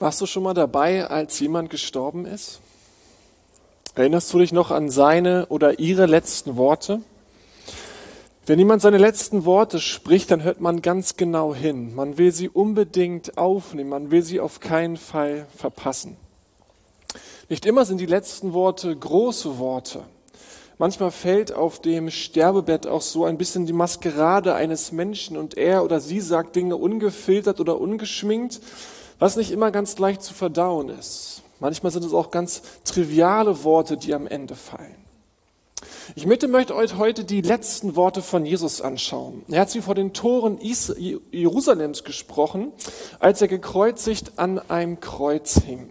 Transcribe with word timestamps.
Warst 0.00 0.20
du 0.20 0.26
schon 0.26 0.44
mal 0.44 0.54
dabei, 0.54 1.06
als 1.06 1.40
jemand 1.40 1.70
gestorben 1.70 2.24
ist? 2.24 2.60
Erinnerst 3.96 4.32
du 4.32 4.38
dich 4.38 4.52
noch 4.52 4.70
an 4.70 4.90
seine 4.90 5.46
oder 5.46 5.80
ihre 5.80 6.06
letzten 6.06 6.56
Worte? 6.56 7.02
Wenn 8.46 8.60
jemand 8.60 8.80
seine 8.80 8.96
letzten 8.96 9.44
Worte 9.44 9.80
spricht, 9.80 10.30
dann 10.30 10.44
hört 10.44 10.60
man 10.60 10.80
ganz 10.82 11.16
genau 11.16 11.54
hin. 11.54 11.94
Man 11.94 12.16
will 12.16 12.32
sie 12.32 12.48
unbedingt 12.48 13.36
aufnehmen, 13.36 13.90
man 13.90 14.10
will 14.10 14.22
sie 14.22 14.40
auf 14.40 14.60
keinen 14.60 14.96
Fall 14.96 15.46
verpassen. 15.56 16.16
Nicht 17.48 17.66
immer 17.66 17.84
sind 17.84 17.98
die 17.98 18.06
letzten 18.06 18.52
Worte 18.52 18.96
große 18.96 19.58
Worte. 19.58 20.04
Manchmal 20.78 21.10
fällt 21.10 21.52
auf 21.52 21.80
dem 21.80 22.08
Sterbebett 22.10 22.86
auch 22.86 23.02
so 23.02 23.24
ein 23.24 23.36
bisschen 23.36 23.66
die 23.66 23.72
Maskerade 23.72 24.54
eines 24.54 24.92
Menschen 24.92 25.36
und 25.36 25.56
er 25.58 25.84
oder 25.84 26.00
sie 26.00 26.20
sagt 26.20 26.54
Dinge 26.54 26.76
ungefiltert 26.76 27.60
oder 27.60 27.80
ungeschminkt 27.80 28.60
was 29.18 29.36
nicht 29.36 29.50
immer 29.50 29.70
ganz 29.70 29.98
leicht 29.98 30.22
zu 30.22 30.34
verdauen 30.34 30.88
ist. 30.88 31.42
Manchmal 31.60 31.92
sind 31.92 32.04
es 32.04 32.12
auch 32.12 32.30
ganz 32.30 32.62
triviale 32.84 33.64
Worte, 33.64 33.96
die 33.96 34.14
am 34.14 34.26
Ende 34.26 34.54
fallen. 34.54 34.94
Ich 36.14 36.26
möchte, 36.26 36.48
euch 36.74 36.96
heute 36.96 37.24
die 37.24 37.42
letzten 37.42 37.94
Worte 37.94 38.22
von 38.22 38.46
Jesus 38.46 38.80
anschauen. 38.80 39.44
Er 39.48 39.60
hat 39.60 39.70
sie 39.70 39.82
vor 39.82 39.94
den 39.94 40.12
Toren 40.12 40.58
Jerusalems 40.60 42.04
gesprochen, 42.04 42.72
als 43.20 43.42
er 43.42 43.48
gekreuzigt 43.48 44.32
an 44.36 44.58
einem 44.70 45.00
Kreuz 45.00 45.60
hing. 45.62 45.90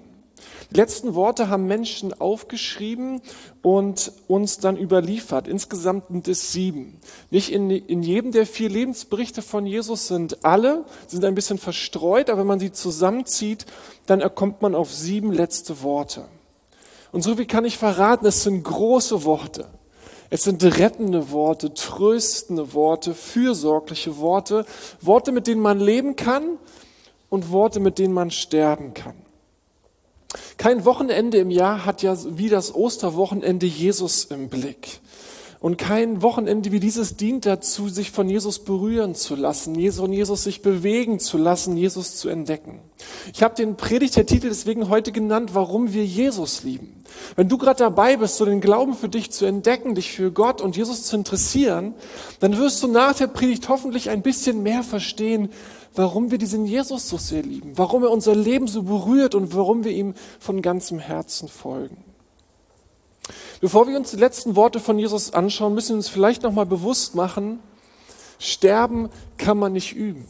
Die 0.69 0.75
letzten 0.75 1.15
Worte 1.15 1.49
haben 1.49 1.65
Menschen 1.65 2.19
aufgeschrieben 2.19 3.21
und 3.61 4.11
uns 4.27 4.57
dann 4.57 4.75
überliefert. 4.75 5.47
Insgesamt 5.47 6.07
sind 6.09 6.27
es 6.27 6.51
sieben. 6.51 6.99
Nicht 7.31 7.51
in, 7.53 7.69
in 7.69 8.03
jedem 8.03 8.33
der 8.33 8.45
vier 8.45 8.69
Lebensberichte 8.69 9.41
von 9.41 9.65
Jesus 9.65 10.07
sind 10.07 10.43
alle, 10.43 10.83
sind 11.07 11.23
ein 11.23 11.35
bisschen 11.35 11.57
verstreut, 11.57 12.29
aber 12.29 12.41
wenn 12.41 12.47
man 12.47 12.59
sie 12.59 12.73
zusammenzieht, 12.73 13.65
dann 14.07 14.21
kommt 14.35 14.61
man 14.61 14.75
auf 14.75 14.93
sieben 14.93 15.31
letzte 15.31 15.81
Worte. 15.83 16.25
Und 17.13 17.21
so 17.21 17.37
wie 17.37 17.45
kann 17.45 17.63
ich 17.63 17.77
verraten, 17.77 18.25
es 18.25 18.43
sind 18.43 18.63
große 18.63 19.23
Worte. 19.23 19.67
Es 20.29 20.43
sind 20.43 20.61
rettende 20.63 21.31
Worte, 21.31 21.73
tröstende 21.73 22.73
Worte, 22.73 23.13
fürsorgliche 23.13 24.17
Worte, 24.17 24.65
Worte, 24.99 25.31
mit 25.31 25.47
denen 25.47 25.61
man 25.61 25.79
leben 25.79 26.17
kann 26.17 26.57
und 27.29 27.51
Worte, 27.51 27.79
mit 27.79 27.97
denen 27.97 28.13
man 28.13 28.31
sterben 28.31 28.93
kann. 28.93 29.15
Kein 30.57 30.85
Wochenende 30.85 31.37
im 31.37 31.49
Jahr 31.49 31.85
hat 31.85 32.01
ja 32.01 32.15
wie 32.37 32.49
das 32.49 32.73
Osterwochenende 32.73 33.65
Jesus 33.65 34.25
im 34.25 34.49
Blick. 34.49 34.99
Und 35.59 35.77
kein 35.77 36.21
Wochenende 36.21 36.71
wie 36.71 36.79
dieses 36.79 37.17
dient 37.17 37.47
dazu, 37.47 37.89
sich 37.89 38.11
von 38.11 38.29
Jesus 38.29 38.59
berühren 38.59 39.15
zu 39.15 39.35
lassen, 39.35 39.75
von 39.91 40.13
Jesus 40.13 40.43
sich 40.43 40.61
bewegen 40.61 41.19
zu 41.19 41.37
lassen, 41.37 41.77
Jesus 41.77 42.17
zu 42.17 42.29
entdecken. 42.29 42.79
Ich 43.33 43.41
habe 43.41 43.55
den 43.55 43.75
Predigtertitel 43.75 44.49
deswegen 44.49 44.89
heute 44.89 45.11
genannt, 45.11 45.51
warum 45.53 45.93
wir 45.93 46.05
Jesus 46.05 46.63
lieben. 46.63 47.03
Wenn 47.35 47.49
du 47.49 47.57
gerade 47.57 47.79
dabei 47.79 48.17
bist, 48.17 48.37
so 48.37 48.45
den 48.45 48.61
Glauben 48.61 48.93
für 48.93 49.09
dich 49.09 49.31
zu 49.31 49.45
entdecken, 49.45 49.95
dich 49.95 50.11
für 50.11 50.31
Gott 50.31 50.61
und 50.61 50.77
Jesus 50.77 51.03
zu 51.03 51.15
interessieren, 51.15 51.95
dann 52.39 52.57
wirst 52.57 52.83
du 52.83 52.87
nach 52.87 53.15
der 53.15 53.27
Predigt 53.27 53.67
hoffentlich 53.67 54.11
ein 54.11 54.21
bisschen 54.21 54.61
mehr 54.61 54.83
verstehen, 54.83 55.49
warum 55.95 56.29
wir 56.29 56.37
diesen 56.37 56.65
Jesus 56.65 57.09
so 57.09 57.17
sehr 57.17 57.41
lieben, 57.41 57.71
warum 57.75 58.03
er 58.03 58.11
unser 58.11 58.35
Leben 58.35 58.67
so 58.67 58.83
berührt 58.83 59.33
und 59.33 59.55
warum 59.55 59.83
wir 59.83 59.91
ihm 59.91 60.13
von 60.39 60.61
ganzem 60.61 60.99
Herzen 60.99 61.47
folgen. 61.47 62.06
Bevor 63.61 63.87
wir 63.87 63.97
uns 63.97 64.11
die 64.11 64.17
letzten 64.17 64.55
Worte 64.55 64.79
von 64.79 64.99
Jesus 64.99 65.33
anschauen, 65.33 65.73
müssen 65.73 65.89
wir 65.89 65.95
uns 65.97 66.09
vielleicht 66.09 66.43
nochmal 66.43 66.65
bewusst 66.65 67.15
machen, 67.15 67.59
Sterben 68.39 69.09
kann 69.37 69.57
man 69.57 69.73
nicht 69.73 69.95
üben. 69.95 70.27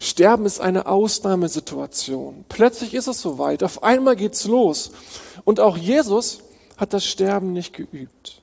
Sterben 0.00 0.44
ist 0.44 0.60
eine 0.60 0.86
Ausnahmesituation. 0.86 2.44
Plötzlich 2.48 2.94
ist 2.94 3.06
es 3.06 3.20
soweit. 3.20 3.62
Auf 3.62 3.82
einmal 3.82 4.16
geht's 4.16 4.44
los. 4.44 4.90
Und 5.44 5.60
auch 5.60 5.76
Jesus 5.76 6.40
hat 6.76 6.92
das 6.92 7.04
Sterben 7.04 7.52
nicht 7.52 7.72
geübt. 7.72 8.42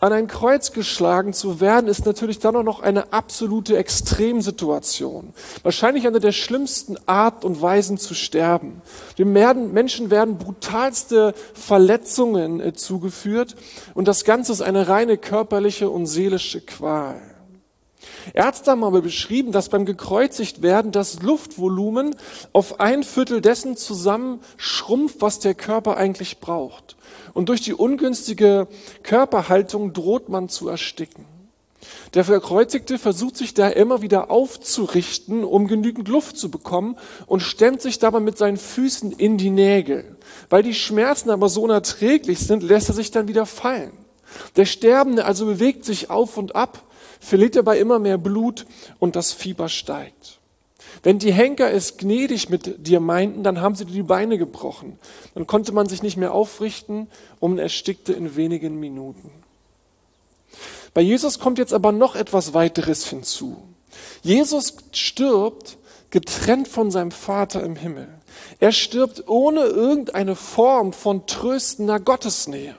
An 0.00 0.12
ein 0.12 0.28
Kreuz 0.28 0.72
geschlagen 0.72 1.32
zu 1.32 1.60
werden, 1.60 1.88
ist 1.88 2.06
natürlich 2.06 2.38
dann 2.38 2.54
auch 2.54 2.62
noch 2.62 2.80
eine 2.80 3.12
absolute 3.12 3.76
Extremsituation. 3.76 5.32
Wahrscheinlich 5.62 6.06
eine 6.06 6.20
der 6.20 6.32
schlimmsten 6.32 6.96
Art 7.06 7.44
und 7.44 7.60
Weisen 7.60 7.98
zu 7.98 8.14
sterben. 8.14 8.80
Dem 9.18 9.32
Menschen 9.32 10.10
werden 10.10 10.38
brutalste 10.38 11.34
Verletzungen 11.52 12.60
äh, 12.60 12.72
zugeführt 12.74 13.56
und 13.94 14.06
das 14.06 14.24
Ganze 14.24 14.52
ist 14.52 14.62
eine 14.62 14.88
reine 14.88 15.18
körperliche 15.18 15.90
und 15.90 16.06
seelische 16.06 16.60
Qual. 16.60 17.20
Ärzte 18.34 18.70
haben 18.70 18.84
aber 18.84 19.02
beschrieben, 19.02 19.52
dass 19.52 19.68
beim 19.68 19.84
gekreuzigt 19.86 20.62
werden 20.62 20.92
das 20.92 21.22
Luftvolumen 21.22 22.14
auf 22.52 22.80
ein 22.80 23.02
Viertel 23.02 23.40
dessen 23.40 23.76
zusammenschrumpft, 23.76 25.20
was 25.20 25.40
der 25.40 25.54
Körper 25.54 25.96
eigentlich 25.96 26.38
braucht. 26.38 26.96
Und 27.34 27.48
durch 27.48 27.60
die 27.60 27.74
ungünstige 27.74 28.68
Körperhaltung 29.02 29.92
droht 29.92 30.28
man 30.28 30.48
zu 30.48 30.68
ersticken. 30.68 31.24
Der 32.14 32.24
Verkreuzigte 32.24 32.98
versucht 32.98 33.36
sich 33.36 33.54
da 33.54 33.68
immer 33.68 34.02
wieder 34.02 34.30
aufzurichten, 34.30 35.44
um 35.44 35.68
genügend 35.68 36.08
Luft 36.08 36.36
zu 36.36 36.50
bekommen 36.50 36.96
und 37.26 37.40
stemmt 37.40 37.82
sich 37.82 37.98
dabei 37.98 38.20
mit 38.20 38.36
seinen 38.38 38.56
Füßen 38.56 39.12
in 39.12 39.38
die 39.38 39.50
Nägel. 39.50 40.16
Weil 40.50 40.62
die 40.62 40.74
Schmerzen 40.74 41.30
aber 41.30 41.48
so 41.48 41.62
unerträglich 41.62 42.40
sind, 42.40 42.62
lässt 42.62 42.88
er 42.88 42.94
sich 42.94 43.10
dann 43.10 43.28
wieder 43.28 43.46
fallen. 43.46 43.92
Der 44.56 44.64
Sterbende 44.64 45.24
also 45.24 45.46
bewegt 45.46 45.84
sich 45.84 46.10
auf 46.10 46.36
und 46.36 46.54
ab, 46.56 46.82
verliert 47.20 47.56
dabei 47.56 47.78
immer 47.78 47.98
mehr 47.98 48.18
Blut 48.18 48.66
und 48.98 49.16
das 49.16 49.32
Fieber 49.32 49.68
steigt. 49.68 50.38
Wenn 51.02 51.18
die 51.18 51.32
Henker 51.32 51.72
es 51.72 51.96
gnädig 51.96 52.48
mit 52.48 52.86
dir 52.86 53.00
meinten, 53.00 53.42
dann 53.42 53.60
haben 53.60 53.74
sie 53.74 53.84
dir 53.84 53.92
die 53.92 54.02
Beine 54.02 54.38
gebrochen. 54.38 54.98
Dann 55.34 55.46
konnte 55.46 55.72
man 55.72 55.88
sich 55.88 56.02
nicht 56.02 56.16
mehr 56.16 56.32
aufrichten 56.32 57.08
und 57.40 57.58
erstickte 57.58 58.12
in 58.12 58.36
wenigen 58.36 58.80
Minuten. 58.80 59.30
Bei 60.94 61.00
Jesus 61.00 61.38
kommt 61.38 61.58
jetzt 61.58 61.74
aber 61.74 61.92
noch 61.92 62.16
etwas 62.16 62.54
weiteres 62.54 63.06
hinzu. 63.06 63.62
Jesus 64.22 64.74
stirbt 64.92 65.76
getrennt 66.10 66.68
von 66.68 66.90
seinem 66.90 67.10
Vater 67.10 67.62
im 67.62 67.76
Himmel. 67.76 68.08
Er 68.60 68.72
stirbt 68.72 69.28
ohne 69.28 69.60
irgendeine 69.60 70.34
Form 70.34 70.92
von 70.92 71.26
tröstender 71.26 72.00
Gottesnähe. 72.00 72.74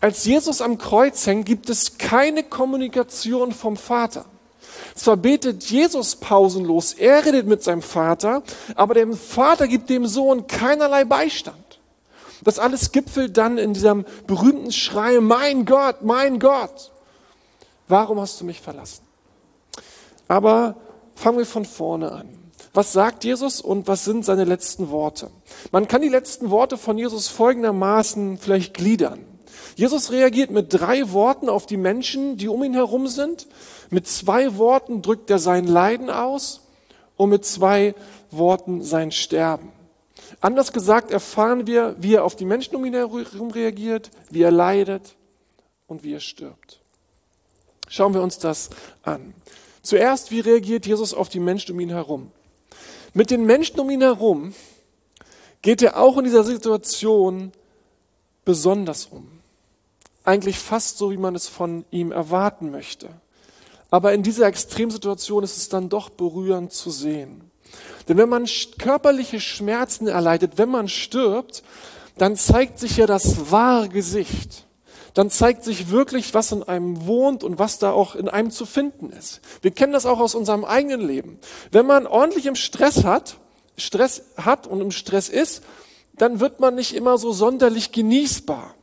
Als 0.00 0.24
Jesus 0.24 0.60
am 0.60 0.78
Kreuz 0.78 1.26
hängt, 1.26 1.46
gibt 1.46 1.68
es 1.70 1.98
keine 1.98 2.42
Kommunikation 2.42 3.52
vom 3.52 3.76
Vater. 3.76 4.24
Zwar 4.94 5.16
betet 5.16 5.64
Jesus 5.64 6.16
pausenlos, 6.16 6.92
er 6.92 7.24
redet 7.24 7.46
mit 7.46 7.62
seinem 7.62 7.82
Vater, 7.82 8.42
aber 8.74 8.94
dem 8.94 9.14
Vater 9.14 9.68
gibt 9.68 9.90
dem 9.90 10.06
Sohn 10.06 10.46
keinerlei 10.46 11.04
Beistand. 11.04 11.80
Das 12.42 12.58
alles 12.58 12.92
gipfelt 12.92 13.36
dann 13.36 13.58
in 13.58 13.74
diesem 13.74 14.04
berühmten 14.26 14.72
Schrei, 14.72 15.20
mein 15.20 15.64
Gott, 15.64 16.02
mein 16.02 16.38
Gott, 16.38 16.92
warum 17.88 18.20
hast 18.20 18.40
du 18.40 18.44
mich 18.44 18.60
verlassen? 18.60 19.02
Aber 20.28 20.76
fangen 21.14 21.38
wir 21.38 21.46
von 21.46 21.64
vorne 21.64 22.12
an. 22.12 22.28
Was 22.74 22.92
sagt 22.92 23.24
Jesus 23.24 23.60
und 23.60 23.88
was 23.88 24.04
sind 24.04 24.24
seine 24.24 24.44
letzten 24.44 24.90
Worte? 24.90 25.30
Man 25.72 25.88
kann 25.88 26.02
die 26.02 26.08
letzten 26.08 26.50
Worte 26.50 26.76
von 26.76 26.98
Jesus 26.98 27.28
folgendermaßen 27.28 28.38
vielleicht 28.38 28.74
gliedern. 28.74 29.24
Jesus 29.76 30.10
reagiert 30.10 30.50
mit 30.50 30.74
drei 30.74 31.12
Worten 31.12 31.48
auf 31.48 31.66
die 31.66 31.76
Menschen, 31.76 32.36
die 32.36 32.48
um 32.48 32.64
ihn 32.64 32.74
herum 32.74 33.06
sind. 33.06 33.46
Mit 33.90 34.06
zwei 34.06 34.56
Worten 34.56 35.02
drückt 35.02 35.30
er 35.30 35.38
sein 35.38 35.66
Leiden 35.66 36.10
aus 36.10 36.62
und 37.16 37.30
mit 37.30 37.44
zwei 37.44 37.94
Worten 38.30 38.82
sein 38.82 39.12
Sterben. 39.12 39.70
Anders 40.40 40.72
gesagt 40.72 41.10
erfahren 41.10 41.66
wir, 41.66 41.96
wie 41.98 42.14
er 42.14 42.24
auf 42.24 42.36
die 42.36 42.44
Menschen 42.44 42.76
um 42.76 42.84
ihn 42.84 42.94
herum 42.94 43.50
reagiert, 43.50 44.10
wie 44.30 44.42
er 44.42 44.50
leidet 44.50 45.16
und 45.86 46.02
wie 46.02 46.14
er 46.14 46.20
stirbt. 46.20 46.80
Schauen 47.88 48.14
wir 48.14 48.22
uns 48.22 48.38
das 48.38 48.70
an. 49.02 49.32
Zuerst, 49.82 50.30
wie 50.30 50.40
reagiert 50.40 50.86
Jesus 50.86 51.14
auf 51.14 51.28
die 51.28 51.40
Menschen 51.40 51.72
um 51.72 51.80
ihn 51.80 51.90
herum? 51.90 52.30
Mit 53.14 53.30
den 53.30 53.44
Menschen 53.44 53.80
um 53.80 53.88
ihn 53.90 54.02
herum 54.02 54.54
geht 55.62 55.82
er 55.82 55.98
auch 55.98 56.18
in 56.18 56.24
dieser 56.24 56.44
Situation 56.44 57.52
besonders 58.44 59.06
um 59.06 59.37
eigentlich 60.24 60.58
fast 60.58 60.98
so, 60.98 61.10
wie 61.10 61.16
man 61.16 61.34
es 61.34 61.48
von 61.48 61.84
ihm 61.90 62.12
erwarten 62.12 62.70
möchte. 62.70 63.08
Aber 63.90 64.12
in 64.12 64.22
dieser 64.22 64.46
Extremsituation 64.46 65.42
ist 65.42 65.56
es 65.56 65.68
dann 65.68 65.88
doch 65.88 66.10
berührend 66.10 66.72
zu 66.72 66.90
sehen. 66.90 67.50
Denn 68.08 68.16
wenn 68.16 68.28
man 68.28 68.46
körperliche 68.78 69.40
Schmerzen 69.40 70.06
erleidet, 70.06 70.52
wenn 70.56 70.68
man 70.68 70.88
stirbt, 70.88 71.62
dann 72.16 72.36
zeigt 72.36 72.78
sich 72.78 72.96
ja 72.96 73.06
das 73.06 73.50
wahre 73.50 73.88
Gesicht. 73.88 74.66
Dann 75.14 75.30
zeigt 75.30 75.64
sich 75.64 75.90
wirklich, 75.90 76.34
was 76.34 76.52
in 76.52 76.62
einem 76.62 77.06
wohnt 77.06 77.42
und 77.42 77.58
was 77.58 77.78
da 77.78 77.92
auch 77.92 78.14
in 78.14 78.28
einem 78.28 78.50
zu 78.50 78.66
finden 78.66 79.10
ist. 79.10 79.40
Wir 79.62 79.70
kennen 79.70 79.92
das 79.92 80.06
auch 80.06 80.20
aus 80.20 80.34
unserem 80.34 80.64
eigenen 80.64 81.00
Leben. 81.00 81.38
Wenn 81.70 81.86
man 81.86 82.06
ordentlich 82.06 82.46
im 82.46 82.54
Stress 82.54 83.04
hat, 83.04 83.36
Stress 83.76 84.22
hat 84.36 84.66
und 84.66 84.80
im 84.80 84.90
Stress 84.90 85.28
ist, 85.28 85.62
dann 86.14 86.40
wird 86.40 86.60
man 86.60 86.74
nicht 86.74 86.94
immer 86.94 87.18
so 87.18 87.32
sonderlich 87.32 87.92
genießbar. 87.92 88.74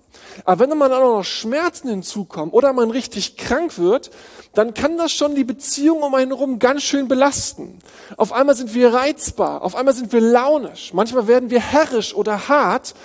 Aber 0.44 0.60
wenn 0.60 0.70
dann 0.70 0.92
auch 0.92 1.18
noch 1.18 1.24
Schmerzen 1.24 1.90
hinzukommen 1.90 2.52
oder 2.52 2.74
man 2.74 2.92
richtig 2.92 3.38
krank 3.38 3.78
wird, 3.78 4.12
dann 4.54 4.74
kann 4.74 4.98
das 4.98 5.12
schon 5.12 5.36
die 5.36 5.44
Beziehung 5.44 6.02
um 6.02 6.14
einen 6.16 6.32
herum 6.32 6.60
ganz 6.60 6.84
schön 6.84 7.08
belasten. 7.08 7.80
Auf 8.18 8.34
einmal 8.34 8.56
sind 8.56 8.74
wir 8.74 8.94
reizbar, 8.94 9.62
auf 9.62 9.76
einmal 9.76 9.94
sind 9.94 10.12
wir 10.12 10.22
launisch, 10.22 10.94
manchmal 10.94 11.28
werden 11.28 11.50
wir 11.50 11.60
herrisch 11.60 12.14
oder 12.14 12.48
hart. 12.48 12.96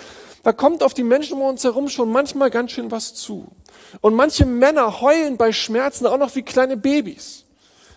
Da 0.43 0.53
kommt 0.53 0.81
auf 0.81 0.93
die 0.93 1.03
Menschen 1.03 1.37
um 1.37 1.43
uns 1.43 1.63
herum 1.63 1.87
schon 1.87 2.11
manchmal 2.11 2.49
ganz 2.49 2.71
schön 2.71 2.89
was 2.89 3.13
zu. 3.13 3.47
Und 4.01 4.15
manche 4.15 4.45
Männer 4.45 5.01
heulen 5.01 5.37
bei 5.37 5.51
Schmerzen 5.51 6.07
auch 6.07 6.17
noch 6.17 6.35
wie 6.35 6.41
kleine 6.41 6.77
Babys. 6.77 7.45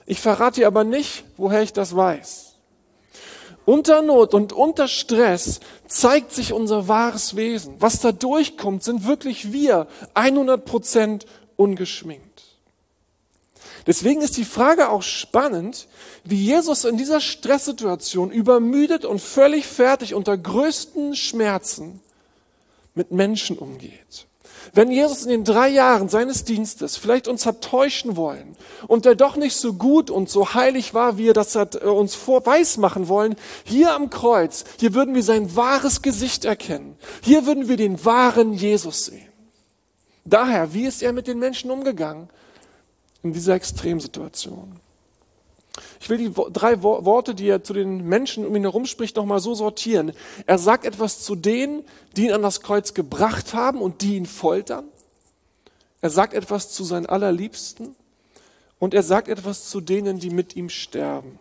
Ich 0.06 0.20
verrate 0.20 0.60
dir 0.60 0.66
aber 0.66 0.84
nicht, 0.84 1.24
woher 1.38 1.62
ich 1.62 1.72
das 1.72 1.96
weiß. 1.96 2.43
Unter 3.66 4.02
Not 4.02 4.34
und 4.34 4.52
unter 4.52 4.88
Stress 4.88 5.60
zeigt 5.86 6.32
sich 6.32 6.52
unser 6.52 6.88
wahres 6.88 7.34
Wesen. 7.36 7.76
Was 7.80 8.00
da 8.00 8.12
durchkommt, 8.12 8.82
sind 8.82 9.06
wirklich 9.06 9.52
wir, 9.52 9.86
100 10.14 10.64
Prozent 10.64 11.26
ungeschminkt. 11.56 12.42
Deswegen 13.86 14.22
ist 14.22 14.36
die 14.36 14.44
Frage 14.44 14.88
auch 14.88 15.02
spannend, 15.02 15.88
wie 16.24 16.42
Jesus 16.42 16.84
in 16.84 16.96
dieser 16.96 17.20
Stresssituation 17.20 18.30
übermüdet 18.30 19.04
und 19.04 19.20
völlig 19.20 19.66
fertig 19.66 20.14
unter 20.14 20.36
größten 20.38 21.14
Schmerzen 21.16 22.00
mit 22.94 23.10
Menschen 23.10 23.58
umgeht. 23.58 24.26
Wenn 24.72 24.90
Jesus 24.90 25.24
in 25.24 25.30
den 25.30 25.44
drei 25.44 25.68
Jahren 25.68 26.08
seines 26.08 26.44
Dienstes 26.44 26.96
vielleicht 26.96 27.28
uns 27.28 27.46
hat 27.46 27.62
täuschen 27.62 28.16
wollen 28.16 28.56
und 28.86 29.06
er 29.06 29.14
doch 29.14 29.36
nicht 29.36 29.56
so 29.56 29.74
gut 29.74 30.10
und 30.10 30.30
so 30.30 30.54
heilig 30.54 30.94
war, 30.94 31.18
wie 31.18 31.28
er 31.28 31.34
das 31.34 31.54
hat 31.54 31.74
äh, 31.76 31.86
uns 31.86 32.14
vorweis 32.14 32.76
machen 32.76 33.08
wollen, 33.08 33.36
hier 33.64 33.94
am 33.94 34.10
Kreuz, 34.10 34.64
hier 34.78 34.94
würden 34.94 35.14
wir 35.14 35.22
sein 35.22 35.54
wahres 35.56 36.02
Gesicht 36.02 36.44
erkennen. 36.44 36.96
Hier 37.22 37.46
würden 37.46 37.68
wir 37.68 37.76
den 37.76 38.04
wahren 38.04 38.52
Jesus 38.52 39.06
sehen. 39.06 39.28
Daher, 40.24 40.72
wie 40.72 40.86
ist 40.86 41.02
er 41.02 41.12
mit 41.12 41.26
den 41.26 41.38
Menschen 41.38 41.70
umgegangen 41.70 42.28
in 43.22 43.32
dieser 43.32 43.54
Extremsituation? 43.54 44.80
Ich 46.00 46.08
will 46.08 46.18
die 46.18 46.32
drei 46.52 46.82
Worte, 46.82 47.34
die 47.34 47.48
er 47.48 47.64
zu 47.64 47.72
den 47.72 48.04
Menschen 48.04 48.46
um 48.46 48.54
ihn 48.54 48.62
herum 48.62 48.86
spricht, 48.86 49.16
nochmal 49.16 49.40
so 49.40 49.54
sortieren. 49.54 50.12
Er 50.46 50.58
sagt 50.58 50.84
etwas 50.84 51.22
zu 51.22 51.34
denen, 51.34 51.84
die 52.16 52.26
ihn 52.26 52.32
an 52.32 52.42
das 52.42 52.60
Kreuz 52.60 52.94
gebracht 52.94 53.54
haben 53.54 53.80
und 53.80 54.02
die 54.02 54.16
ihn 54.16 54.26
foltern. 54.26 54.84
Er 56.00 56.10
sagt 56.10 56.34
etwas 56.34 56.70
zu 56.70 56.84
seinen 56.84 57.06
Allerliebsten 57.06 57.96
und 58.78 58.94
er 58.94 59.02
sagt 59.02 59.28
etwas 59.28 59.70
zu 59.70 59.80
denen, 59.80 60.18
die 60.18 60.30
mit 60.30 60.54
ihm 60.54 60.68
sterben. 60.68 61.38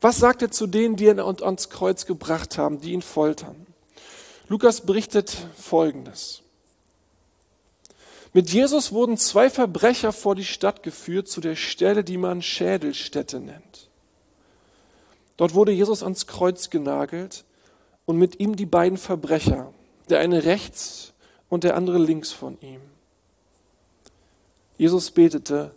Was 0.00 0.18
sagt 0.18 0.42
er 0.42 0.50
zu 0.50 0.66
denen, 0.66 0.96
die 0.96 1.06
ihn 1.06 1.20
ans 1.20 1.70
Kreuz 1.70 2.06
gebracht 2.06 2.58
haben, 2.58 2.80
die 2.80 2.92
ihn 2.92 3.02
foltern? 3.02 3.66
Lukas 4.48 4.80
berichtet 4.80 5.36
Folgendes. 5.56 6.42
Mit 8.32 8.50
Jesus 8.50 8.92
wurden 8.92 9.16
zwei 9.16 9.50
Verbrecher 9.50 10.12
vor 10.12 10.34
die 10.34 10.44
Stadt 10.44 10.82
geführt, 10.82 11.28
zu 11.28 11.40
der 11.40 11.56
Stelle, 11.56 12.04
die 12.04 12.16
man 12.16 12.42
Schädelstätte 12.42 13.40
nennt. 13.40 13.88
Dort 15.36 15.54
wurde 15.54 15.72
Jesus 15.72 16.02
ans 16.02 16.26
Kreuz 16.26 16.70
genagelt 16.70 17.44
und 18.04 18.18
mit 18.18 18.38
ihm 18.38 18.56
die 18.56 18.66
beiden 18.66 18.98
Verbrecher, 18.98 19.72
der 20.10 20.20
eine 20.20 20.44
rechts 20.44 21.14
und 21.48 21.64
der 21.64 21.76
andere 21.76 21.98
links 21.98 22.30
von 22.30 22.58
ihm. 22.60 22.82
Jesus 24.76 25.10
betete, 25.10 25.74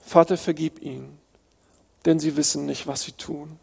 Vater, 0.00 0.36
vergib 0.36 0.82
ihnen, 0.82 1.18
denn 2.04 2.18
sie 2.18 2.36
wissen 2.36 2.66
nicht, 2.66 2.86
was 2.88 3.02
sie 3.02 3.12
tun. 3.12 3.58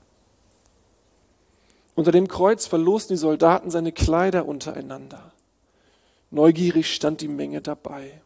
Unter 1.96 2.14
dem 2.14 2.28
Kreuz 2.28 2.66
verlosten 2.66 3.16
die 3.16 3.20
Soldaten 3.20 3.70
seine 3.70 3.92
Kleider 3.92 4.48
untereinander. 4.48 5.33
Neugierig 6.34 6.92
stand 6.92 7.22
die 7.22 7.28
Menge 7.28 7.62
dabei. 7.62 8.20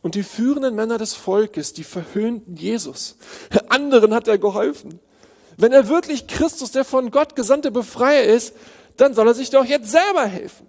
Und 0.00 0.14
die 0.14 0.22
führenden 0.22 0.74
Männer 0.74 0.96
des 0.96 1.12
Volkes, 1.12 1.74
die 1.74 1.84
verhöhnten 1.84 2.56
Jesus. 2.56 3.16
Anderen 3.68 4.14
hat 4.14 4.28
er 4.28 4.38
geholfen. 4.38 4.98
Wenn 5.58 5.72
er 5.72 5.88
wirklich 5.88 6.26
Christus, 6.26 6.72
der 6.72 6.86
von 6.86 7.10
Gott 7.10 7.36
gesandte 7.36 7.70
Befreier 7.70 8.24
ist, 8.24 8.54
dann 8.96 9.12
soll 9.12 9.28
er 9.28 9.34
sich 9.34 9.50
doch 9.50 9.66
jetzt 9.66 9.90
selber 9.90 10.24
helfen. 10.24 10.66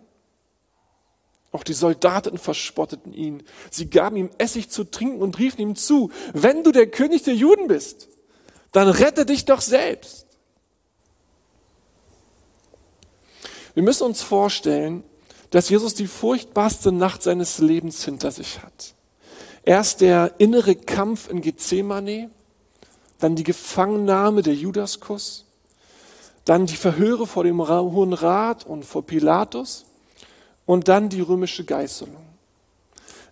Auch 1.54 1.64
die 1.64 1.74
Soldaten 1.74 2.38
verspotteten 2.38 3.14
ihn. 3.14 3.44
Sie 3.72 3.90
gaben 3.90 4.18
ihm 4.18 4.30
Essig 4.38 4.70
zu 4.70 4.84
trinken 4.84 5.22
und 5.22 5.40
riefen 5.40 5.62
ihm 5.62 5.76
zu, 5.78 6.12
wenn 6.34 6.66
du 6.66 6.74
der 6.74 6.88
König 6.88 7.24
der 7.24 7.36
Juden 7.36 7.68
bist, 7.68 8.10
dann 8.74 8.90
rette 8.90 9.26
dich 9.26 9.46
doch 9.46 9.62
selbst. 9.62 10.28
Wir 13.76 13.84
müssen 13.84 14.04
uns 14.04 14.22
vorstellen, 14.22 15.06
dass 15.54 15.70
Jesus 15.70 15.94
die 15.94 16.08
furchtbarste 16.08 16.92
Nacht 16.92 17.22
seines 17.22 17.60
Lebens 17.60 18.04
hinter 18.04 18.32
sich 18.32 18.64
hat. 18.64 18.96
Erst 19.62 20.02
der 20.02 20.34
innere 20.40 20.74
Kampf 20.74 21.30
in 21.30 21.42
Gethsemane, 21.42 22.32
dann 23.20 23.36
die 23.36 23.44
Gefangennahme 23.44 24.42
der 24.42 24.56
Judaskuss, 24.56 25.46
dann 26.44 26.66
die 26.66 26.76
Verhöre 26.76 27.28
vor 27.28 27.44
dem 27.44 27.62
Hohen 27.62 28.14
Rat 28.14 28.66
und 28.66 28.84
vor 28.84 29.06
Pilatus 29.06 29.86
und 30.66 30.88
dann 30.88 31.10
die 31.10 31.22
römische 31.22 31.64
Geißelung. 31.64 32.26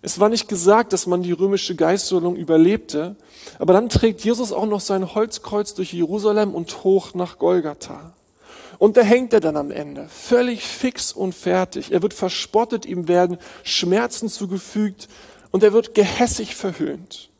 Es 0.00 0.20
war 0.20 0.28
nicht 0.28 0.46
gesagt, 0.46 0.92
dass 0.92 1.08
man 1.08 1.24
die 1.24 1.32
römische 1.32 1.74
Geißelung 1.74 2.36
überlebte, 2.36 3.16
aber 3.58 3.72
dann 3.72 3.88
trägt 3.88 4.22
Jesus 4.22 4.52
auch 4.52 4.66
noch 4.66 4.80
sein 4.80 5.16
Holzkreuz 5.16 5.74
durch 5.74 5.92
Jerusalem 5.92 6.54
und 6.54 6.84
hoch 6.84 7.14
nach 7.14 7.38
Golgatha. 7.38 8.14
Und 8.82 8.96
da 8.96 9.02
hängt 9.02 9.32
er 9.32 9.38
dann 9.38 9.56
am 9.56 9.70
Ende, 9.70 10.08
völlig 10.08 10.64
fix 10.64 11.12
und 11.12 11.36
fertig. 11.36 11.92
Er 11.92 12.02
wird 12.02 12.14
verspottet, 12.14 12.84
ihm 12.84 13.06
werden 13.06 13.38
Schmerzen 13.62 14.28
zugefügt 14.28 15.06
und 15.52 15.62
er 15.62 15.72
wird 15.72 15.94
gehässig 15.94 16.56
verhöhnt. 16.56 17.30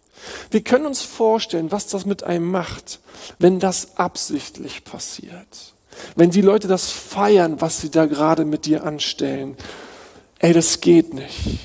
Wir 0.53 0.61
können 0.61 0.87
uns 0.87 1.03
vorstellen, 1.03 1.73
was 1.73 1.89
das 1.89 2.07
mit 2.07 2.23
einem 2.23 2.49
macht, 2.49 3.01
wenn 3.41 3.59
das 3.59 3.97
absichtlich 3.97 4.85
passiert. 4.85 5.75
Wenn 6.15 6.31
die 6.31 6.43
Leute 6.43 6.69
das 6.69 6.93
feiern, 6.93 7.61
was 7.61 7.81
sie 7.81 7.91
da 7.91 8.07
gerade 8.07 8.45
mit 8.45 8.65
dir 8.65 8.85
anstellen. 8.85 9.57
Ey, 10.39 10.53
das 10.53 10.81
geht 10.81 11.13
nicht. 11.13 11.59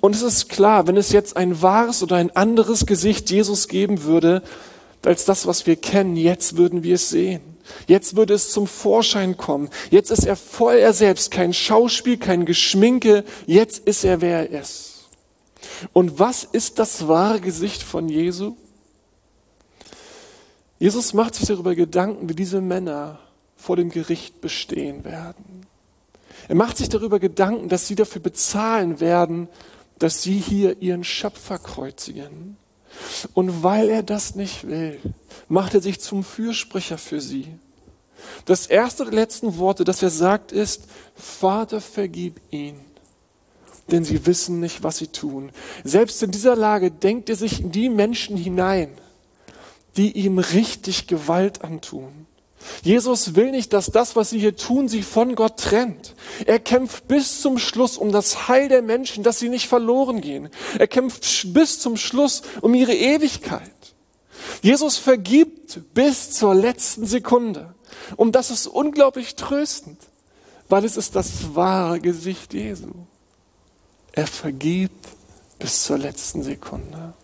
Und 0.00 0.14
es 0.14 0.22
ist 0.22 0.48
klar, 0.48 0.86
wenn 0.86 0.96
es 0.96 1.12
jetzt 1.12 1.36
ein 1.36 1.60
wahres 1.60 2.02
oder 2.02 2.16
ein 2.16 2.34
anderes 2.34 2.86
Gesicht 2.86 3.30
Jesus 3.30 3.68
geben 3.68 4.04
würde, 4.04 4.42
als 5.04 5.26
das, 5.26 5.46
was 5.46 5.66
wir 5.66 5.76
kennen, 5.76 6.16
jetzt 6.16 6.56
würden 6.56 6.82
wir 6.82 6.94
es 6.94 7.10
sehen. 7.10 7.55
Jetzt 7.86 8.16
würde 8.16 8.34
es 8.34 8.50
zum 8.50 8.66
Vorschein 8.66 9.36
kommen. 9.36 9.68
Jetzt 9.90 10.10
ist 10.10 10.26
er 10.26 10.36
voll 10.36 10.76
er 10.76 10.92
selbst, 10.92 11.30
kein 11.30 11.52
Schauspiel, 11.52 12.16
kein 12.16 12.46
Geschminke. 12.46 13.24
Jetzt 13.46 13.86
ist 13.86 14.04
er, 14.04 14.20
wer 14.20 14.50
er 14.50 14.60
ist. 14.60 15.08
Und 15.92 16.18
was 16.18 16.44
ist 16.44 16.78
das 16.78 17.08
wahre 17.08 17.40
Gesicht 17.40 17.82
von 17.82 18.08
Jesu? 18.08 18.56
Jesus 20.78 21.14
macht 21.14 21.34
sich 21.34 21.46
darüber 21.46 21.74
Gedanken, 21.74 22.28
wie 22.28 22.34
diese 22.34 22.60
Männer 22.60 23.18
vor 23.56 23.76
dem 23.76 23.90
Gericht 23.90 24.40
bestehen 24.40 25.04
werden. 25.04 25.66
Er 26.48 26.54
macht 26.54 26.76
sich 26.76 26.88
darüber 26.88 27.18
Gedanken, 27.18 27.68
dass 27.68 27.88
sie 27.88 27.94
dafür 27.94 28.20
bezahlen 28.20 29.00
werden, 29.00 29.48
dass 29.98 30.22
sie 30.22 30.38
hier 30.38 30.80
ihren 30.82 31.02
Schöpfer 31.02 31.58
kreuzigen. 31.58 32.56
Und 33.34 33.62
weil 33.62 33.88
er 33.88 34.02
das 34.02 34.34
nicht 34.34 34.66
will, 34.66 35.00
macht 35.48 35.74
er 35.74 35.80
sich 35.80 36.00
zum 36.00 36.24
Fürsprecher 36.24 36.98
für 36.98 37.20
sie. 37.20 37.46
Das 38.44 38.66
erste 38.66 39.04
der 39.04 39.12
letzten 39.12 39.58
Worte, 39.58 39.84
das 39.84 40.02
er 40.02 40.10
sagt, 40.10 40.52
ist, 40.52 40.84
Vater, 41.14 41.80
vergib 41.80 42.40
ihn, 42.50 42.80
denn 43.90 44.04
sie 44.04 44.26
wissen 44.26 44.60
nicht, 44.60 44.82
was 44.82 44.98
sie 44.98 45.08
tun. 45.08 45.50
Selbst 45.84 46.22
in 46.22 46.30
dieser 46.30 46.56
Lage 46.56 46.90
denkt 46.90 47.28
er 47.28 47.36
sich 47.36 47.60
in 47.60 47.72
die 47.72 47.88
Menschen 47.88 48.36
hinein, 48.36 48.90
die 49.96 50.12
ihm 50.12 50.38
richtig 50.38 51.06
Gewalt 51.06 51.62
antun. 51.62 52.26
Jesus 52.82 53.34
will 53.34 53.50
nicht, 53.50 53.72
dass 53.72 53.86
das, 53.86 54.16
was 54.16 54.30
sie 54.30 54.38
hier 54.38 54.56
tun, 54.56 54.88
sie 54.88 55.02
von 55.02 55.34
Gott 55.34 55.58
trennt. 55.58 56.14
Er 56.46 56.58
kämpft 56.58 57.08
bis 57.08 57.40
zum 57.40 57.58
Schluss 57.58 57.96
um 57.96 58.12
das 58.12 58.48
Heil 58.48 58.68
der 58.68 58.82
Menschen, 58.82 59.22
dass 59.22 59.38
sie 59.38 59.48
nicht 59.48 59.68
verloren 59.68 60.20
gehen. 60.20 60.48
Er 60.78 60.88
kämpft 60.88 61.52
bis 61.52 61.78
zum 61.80 61.96
Schluss 61.96 62.42
um 62.60 62.74
ihre 62.74 62.94
Ewigkeit. 62.94 63.72
Jesus 64.62 64.96
vergibt 64.96 65.80
bis 65.94 66.30
zur 66.30 66.54
letzten 66.54 67.06
Sekunde. 67.06 67.74
Und 68.16 68.32
das 68.32 68.50
ist 68.50 68.66
unglaublich 68.66 69.36
tröstend, 69.36 69.98
weil 70.68 70.84
es 70.84 70.96
ist 70.96 71.16
das 71.16 71.54
wahre 71.54 72.00
Gesicht 72.00 72.54
Jesu. 72.54 72.90
Er 74.12 74.26
vergibt 74.26 75.06
bis 75.58 75.84
zur 75.84 75.98
letzten 75.98 76.42
Sekunde. 76.42 77.14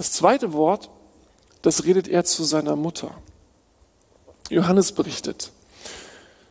Das 0.00 0.12
zweite 0.12 0.54
Wort, 0.54 0.88
das 1.60 1.84
redet 1.84 2.08
er 2.08 2.24
zu 2.24 2.42
seiner 2.44 2.74
Mutter. 2.74 3.10
Johannes 4.48 4.92
berichtet. 4.92 5.52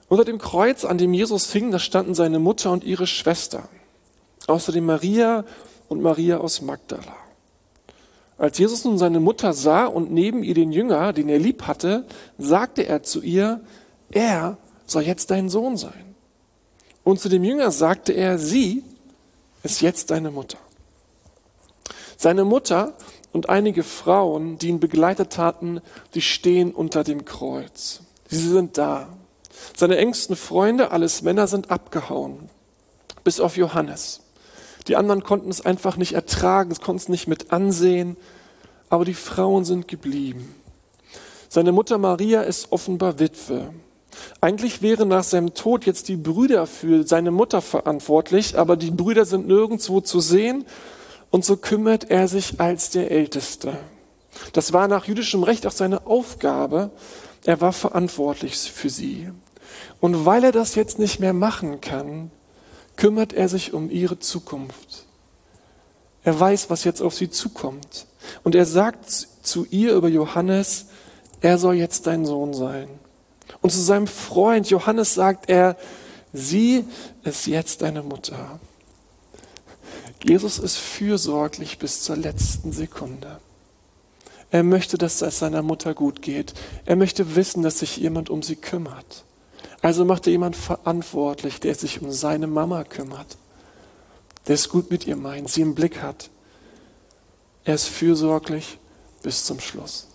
Unter 0.07 0.23
dem 0.23 0.37
Kreuz, 0.37 0.85
an 0.85 0.99
dem 0.99 1.15
Jesus 1.15 1.51
hing, 1.51 1.71
da 1.71 1.79
standen 1.79 2.13
seine 2.13 2.37
Mutter 2.37 2.71
und 2.71 2.83
ihre 2.83 3.07
Schwester. 3.07 3.67
Außerdem 4.45 4.85
Maria 4.85 5.45
und 5.87 5.99
Maria 5.99 6.37
aus 6.37 6.61
Magdala. 6.61 7.15
Als 8.37 8.59
Jesus 8.59 8.85
nun 8.85 8.99
seine 8.99 9.19
Mutter 9.19 9.53
sah 9.53 9.87
und 9.87 10.11
neben 10.11 10.43
ihr 10.43 10.53
den 10.53 10.71
Jünger, 10.71 11.11
den 11.11 11.27
er 11.27 11.39
lieb 11.39 11.63
hatte, 11.63 12.05
sagte 12.37 12.85
er 12.85 13.01
zu 13.01 13.19
ihr, 13.19 13.61
er 14.11 14.59
soll 14.85 15.01
jetzt 15.01 15.31
dein 15.31 15.49
Sohn 15.49 15.75
sein. 15.75 16.13
Und 17.03 17.19
zu 17.19 17.29
dem 17.29 17.43
Jünger 17.43 17.71
sagte 17.71 18.13
er, 18.13 18.37
sie 18.37 18.83
ist 19.63 19.81
jetzt 19.81 20.11
deine 20.11 20.29
Mutter. 20.29 20.59
Seine 22.15 22.43
Mutter 22.43 22.93
und 23.31 23.49
einige 23.49 23.83
Frauen, 23.83 24.57
die 24.57 24.69
ihn 24.69 24.79
begleitet 24.79 25.37
hatten, 25.37 25.81
die 26.13 26.21
stehen 26.21 26.71
unter 26.71 27.03
dem 27.03 27.25
Kreuz. 27.25 28.01
Sie 28.27 28.47
sind 28.47 28.77
da. 28.77 29.07
Seine 29.75 29.97
engsten 29.97 30.35
Freunde, 30.35 30.91
alles 30.91 31.21
Männer, 31.21 31.47
sind 31.47 31.71
abgehauen, 31.71 32.49
bis 33.23 33.39
auf 33.39 33.57
Johannes. 33.57 34.21
Die 34.87 34.95
anderen 34.95 35.23
konnten 35.23 35.49
es 35.49 35.65
einfach 35.65 35.97
nicht 35.97 36.13
ertragen, 36.13 36.73
konnten 36.75 37.01
es 37.01 37.09
nicht 37.09 37.27
mit 37.27 37.51
ansehen, 37.51 38.17
aber 38.89 39.05
die 39.05 39.13
Frauen 39.13 39.65
sind 39.65 39.87
geblieben. 39.87 40.55
Seine 41.49 41.71
Mutter 41.71 41.97
Maria 41.97 42.41
ist 42.41 42.71
offenbar 42.71 43.19
Witwe. 43.19 43.73
Eigentlich 44.41 44.81
wären 44.81 45.09
nach 45.09 45.23
seinem 45.23 45.53
Tod 45.53 45.85
jetzt 45.85 46.07
die 46.07 46.15
Brüder 46.15 46.65
für 46.65 47.05
seine 47.05 47.31
Mutter 47.31 47.61
verantwortlich, 47.61 48.57
aber 48.57 48.77
die 48.77 48.91
Brüder 48.91 49.25
sind 49.25 49.47
nirgendwo 49.47 50.01
zu 50.01 50.19
sehen 50.19 50.65
und 51.31 51.45
so 51.45 51.57
kümmert 51.57 52.09
er 52.09 52.27
sich 52.27 52.59
als 52.59 52.89
der 52.89 53.11
Älteste. 53.11 53.77
Das 54.53 54.73
war 54.73 54.87
nach 54.87 55.05
jüdischem 55.05 55.43
Recht 55.43 55.67
auch 55.67 55.71
seine 55.71 56.05
Aufgabe. 56.07 56.91
Er 57.45 57.61
war 57.61 57.73
verantwortlich 57.73 58.57
für 58.57 58.89
sie. 58.89 59.29
Und 59.99 60.25
weil 60.25 60.43
er 60.43 60.51
das 60.51 60.75
jetzt 60.75 60.99
nicht 60.99 61.19
mehr 61.19 61.33
machen 61.33 61.81
kann, 61.81 62.31
kümmert 62.95 63.33
er 63.33 63.49
sich 63.49 63.73
um 63.73 63.89
ihre 63.89 64.19
Zukunft. 64.19 65.05
Er 66.23 66.39
weiß, 66.39 66.69
was 66.69 66.83
jetzt 66.83 67.01
auf 67.01 67.13
sie 67.13 67.29
zukommt. 67.29 68.05
Und 68.43 68.55
er 68.55 68.65
sagt 68.65 69.09
zu 69.41 69.65
ihr 69.69 69.93
über 69.93 70.09
Johannes, 70.09 70.87
er 71.41 71.57
soll 71.57 71.75
jetzt 71.75 72.07
dein 72.07 72.25
Sohn 72.25 72.53
sein. 72.53 72.89
Und 73.61 73.71
zu 73.71 73.79
seinem 73.79 74.07
Freund 74.07 74.69
Johannes 74.69 75.13
sagt 75.13 75.49
er, 75.49 75.77
sie 76.33 76.85
ist 77.23 77.47
jetzt 77.47 77.81
deine 77.81 78.03
Mutter. 78.03 78.59
Jesus 80.23 80.59
ist 80.59 80.77
fürsorglich 80.77 81.79
bis 81.79 82.03
zur 82.03 82.17
letzten 82.17 82.71
Sekunde. 82.71 83.39
Er 84.51 84.63
möchte, 84.63 84.97
dass 84.97 85.21
es 85.21 85.39
seiner 85.39 85.61
Mutter 85.61 85.93
gut 85.93 86.21
geht. 86.21 86.53
Er 86.85 86.95
möchte 86.95 87.35
wissen, 87.35 87.63
dass 87.63 87.79
sich 87.79 87.97
jemand 87.97 88.29
um 88.29 88.41
sie 88.41 88.55
kümmert. 88.55 89.23
Also 89.81 90.03
macht 90.05 90.27
er 90.27 90.31
jemand 90.31 90.55
verantwortlich, 90.55 91.59
der 91.59 91.75
sich 91.75 92.01
um 92.01 92.11
seine 92.11 92.47
Mama 92.47 92.83
kümmert, 92.83 93.37
der 94.47 94.55
es 94.55 94.67
gut 94.69 94.91
mit 94.91 95.07
ihr 95.07 95.15
meint, 95.15 95.49
sie 95.49 95.61
im 95.61 95.75
Blick 95.75 96.01
hat. 96.01 96.29
Er 97.63 97.75
ist 97.75 97.87
fürsorglich 97.87 98.77
bis 99.21 99.45
zum 99.45 99.59
Schluss. 99.59 100.07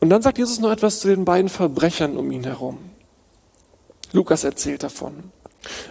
Und 0.00 0.10
dann 0.10 0.22
sagt 0.22 0.38
Jesus 0.38 0.58
noch 0.60 0.70
etwas 0.70 1.00
zu 1.00 1.08
den 1.08 1.24
beiden 1.24 1.48
Verbrechern 1.48 2.16
um 2.16 2.30
ihn 2.30 2.44
herum. 2.44 2.78
Lukas 4.12 4.44
erzählt 4.44 4.82
davon. 4.82 5.32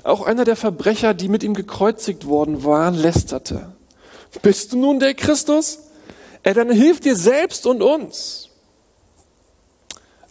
Auch 0.03 0.25
einer 0.25 0.45
der 0.45 0.55
Verbrecher, 0.55 1.13
die 1.13 1.29
mit 1.29 1.43
ihm 1.43 1.53
gekreuzigt 1.53 2.25
worden 2.25 2.63
waren, 2.63 2.95
lästerte. 2.95 3.73
Bist 4.41 4.73
du 4.73 4.77
nun 4.77 4.99
der 4.99 5.13
Christus? 5.13 5.79
Er 6.43 6.53
dann 6.53 6.71
hilft 6.71 7.05
dir 7.05 7.15
selbst 7.15 7.65
und 7.65 7.81
uns. 7.81 8.49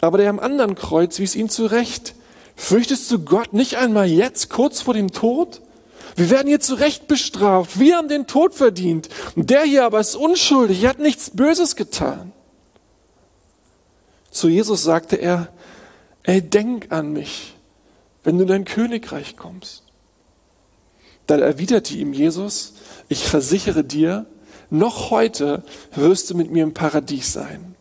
Aber 0.00 0.18
der 0.18 0.30
am 0.30 0.38
anderen 0.38 0.74
Kreuz 0.74 1.18
wies 1.18 1.34
ihn 1.34 1.48
zurecht. 1.48 2.14
Fürchtest 2.54 3.10
du 3.10 3.18
Gott 3.18 3.52
nicht 3.52 3.76
einmal 3.76 4.06
jetzt, 4.06 4.48
kurz 4.48 4.80
vor 4.80 4.94
dem 4.94 5.12
Tod? 5.12 5.60
Wir 6.14 6.30
werden 6.30 6.48
hier 6.48 6.60
zurecht 6.60 7.08
bestraft. 7.08 7.78
Wir 7.78 7.96
haben 7.96 8.08
den 8.08 8.26
Tod 8.26 8.54
verdient. 8.54 9.08
Der 9.36 9.62
hier 9.62 9.84
aber 9.84 10.00
ist 10.00 10.16
unschuldig. 10.16 10.82
Er 10.82 10.90
hat 10.90 10.98
nichts 10.98 11.30
Böses 11.30 11.76
getan. 11.76 12.32
Zu 14.30 14.48
Jesus 14.48 14.82
sagte 14.82 15.16
er, 15.16 15.48
ey, 16.22 16.40
denk 16.42 16.92
an 16.92 17.12
mich, 17.12 17.55
wenn 18.26 18.38
du 18.38 18.42
in 18.42 18.49
dein 18.49 18.64
Königreich 18.64 19.37
kommst. 19.37 19.85
Dann 21.28 21.40
erwiderte 21.40 21.95
ihm 21.95 22.12
Jesus, 22.12 22.75
ich 23.09 23.25
versichere 23.25 23.85
dir, 23.85 24.26
noch 24.68 25.11
heute 25.11 25.62
wirst 25.95 26.28
du 26.28 26.35
mit 26.35 26.50
mir 26.50 26.64
im 26.64 26.75
Paradies 26.75 27.33
sein. 27.33 27.76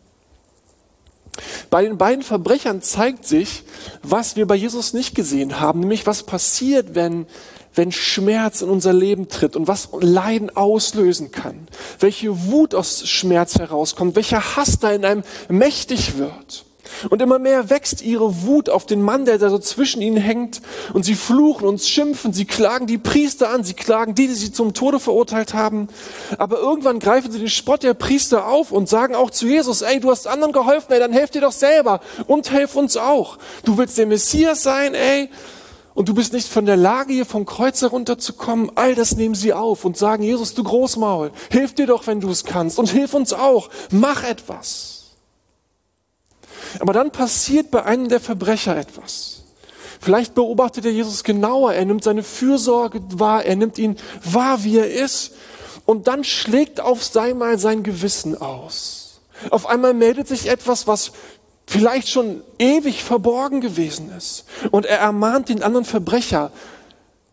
Bei 1.68 1.82
den 1.82 1.98
beiden 1.98 2.22
Verbrechern 2.22 2.80
zeigt 2.80 3.26
sich, 3.26 3.64
was 4.04 4.36
wir 4.36 4.46
bei 4.46 4.54
Jesus 4.54 4.92
nicht 4.92 5.16
gesehen 5.16 5.58
haben, 5.58 5.80
nämlich 5.80 6.06
was 6.06 6.22
passiert, 6.22 6.94
wenn, 6.94 7.26
wenn 7.74 7.90
Schmerz 7.90 8.62
in 8.62 8.70
unser 8.70 8.92
Leben 8.92 9.28
tritt 9.28 9.56
und 9.56 9.66
was 9.66 9.88
Leiden 9.98 10.56
auslösen 10.56 11.32
kann, 11.32 11.66
welche 11.98 12.46
Wut 12.46 12.72
aus 12.72 13.08
Schmerz 13.08 13.56
herauskommt, 13.56 14.14
welcher 14.14 14.54
Hass 14.54 14.78
da 14.78 14.92
in 14.92 15.04
einem 15.04 15.24
mächtig 15.48 16.18
wird. 16.18 16.65
Und 17.10 17.22
immer 17.22 17.38
mehr 17.38 17.70
wächst 17.70 18.02
ihre 18.02 18.42
Wut 18.42 18.70
auf 18.70 18.86
den 18.86 19.02
Mann, 19.02 19.24
der 19.24 19.38
da 19.38 19.50
so 19.50 19.58
zwischen 19.58 20.02
ihnen 20.02 20.16
hängt. 20.16 20.60
Und 20.92 21.04
sie 21.04 21.14
fluchen 21.14 21.66
und 21.66 21.80
schimpfen. 21.80 22.32
Sie 22.32 22.44
klagen 22.44 22.86
die 22.86 22.98
Priester 22.98 23.50
an. 23.50 23.64
Sie 23.64 23.74
klagen 23.74 24.14
die, 24.14 24.26
die 24.26 24.34
sie 24.34 24.52
zum 24.52 24.74
Tode 24.74 25.00
verurteilt 25.00 25.54
haben. 25.54 25.88
Aber 26.38 26.58
irgendwann 26.58 26.98
greifen 26.98 27.30
sie 27.30 27.38
den 27.38 27.48
Spott 27.48 27.82
der 27.82 27.94
Priester 27.94 28.48
auf 28.48 28.72
und 28.72 28.88
sagen 28.88 29.14
auch 29.14 29.30
zu 29.30 29.46
Jesus, 29.46 29.82
ey, 29.82 30.00
du 30.00 30.10
hast 30.10 30.26
anderen 30.26 30.52
geholfen, 30.52 30.92
ey, 30.92 30.98
dann 30.98 31.12
helf 31.12 31.30
dir 31.30 31.40
doch 31.40 31.52
selber 31.52 32.00
und 32.26 32.50
helf 32.50 32.76
uns 32.76 32.96
auch. 32.96 33.38
Du 33.64 33.78
willst 33.78 33.98
der 33.98 34.06
Messias 34.06 34.62
sein, 34.62 34.94
ey. 34.94 35.30
Und 35.94 36.10
du 36.10 36.14
bist 36.14 36.34
nicht 36.34 36.48
von 36.48 36.66
der 36.66 36.76
Lage, 36.76 37.14
hier 37.14 37.24
vom 37.24 37.46
Kreuz 37.46 37.80
herunterzukommen. 37.80 38.70
All 38.74 38.94
das 38.94 39.16
nehmen 39.16 39.34
sie 39.34 39.54
auf 39.54 39.86
und 39.86 39.96
sagen, 39.96 40.22
Jesus, 40.22 40.52
du 40.52 40.62
Großmaul, 40.62 41.32
hilf 41.50 41.74
dir 41.74 41.86
doch, 41.86 42.06
wenn 42.06 42.20
du 42.20 42.30
es 42.30 42.44
kannst. 42.44 42.78
Und 42.78 42.90
hilf 42.90 43.14
uns 43.14 43.32
auch. 43.32 43.70
Mach 43.90 44.22
etwas. 44.22 44.95
Aber 46.78 46.92
dann 46.92 47.10
passiert 47.10 47.70
bei 47.70 47.84
einem 47.84 48.08
der 48.08 48.20
Verbrecher 48.20 48.76
etwas. 48.76 49.42
Vielleicht 50.00 50.34
beobachtet 50.34 50.84
er 50.84 50.92
Jesus 50.92 51.24
genauer, 51.24 51.72
er 51.72 51.84
nimmt 51.84 52.04
seine 52.04 52.22
Fürsorge 52.22 53.00
wahr, 53.18 53.44
er 53.44 53.56
nimmt 53.56 53.78
ihn 53.78 53.96
wahr, 54.22 54.62
wie 54.62 54.78
er 54.78 54.90
ist. 54.90 55.32
Und 55.84 56.06
dann 56.06 56.24
schlägt 56.24 56.80
auf 56.80 57.16
einmal 57.16 57.58
sein 57.58 57.82
Gewissen 57.82 58.40
aus. 58.40 59.20
Auf 59.50 59.66
einmal 59.66 59.94
meldet 59.94 60.28
sich 60.28 60.48
etwas, 60.48 60.86
was 60.86 61.12
vielleicht 61.66 62.08
schon 62.08 62.42
ewig 62.58 63.02
verborgen 63.02 63.60
gewesen 63.60 64.12
ist. 64.16 64.44
Und 64.70 64.86
er 64.86 64.98
ermahnt 64.98 65.48
den 65.48 65.62
anderen 65.62 65.84
Verbrecher, 65.84 66.52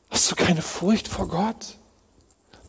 hast 0.10 0.32
du 0.32 0.36
keine 0.36 0.62
Furcht 0.62 1.08
vor 1.08 1.28
Gott? 1.28 1.78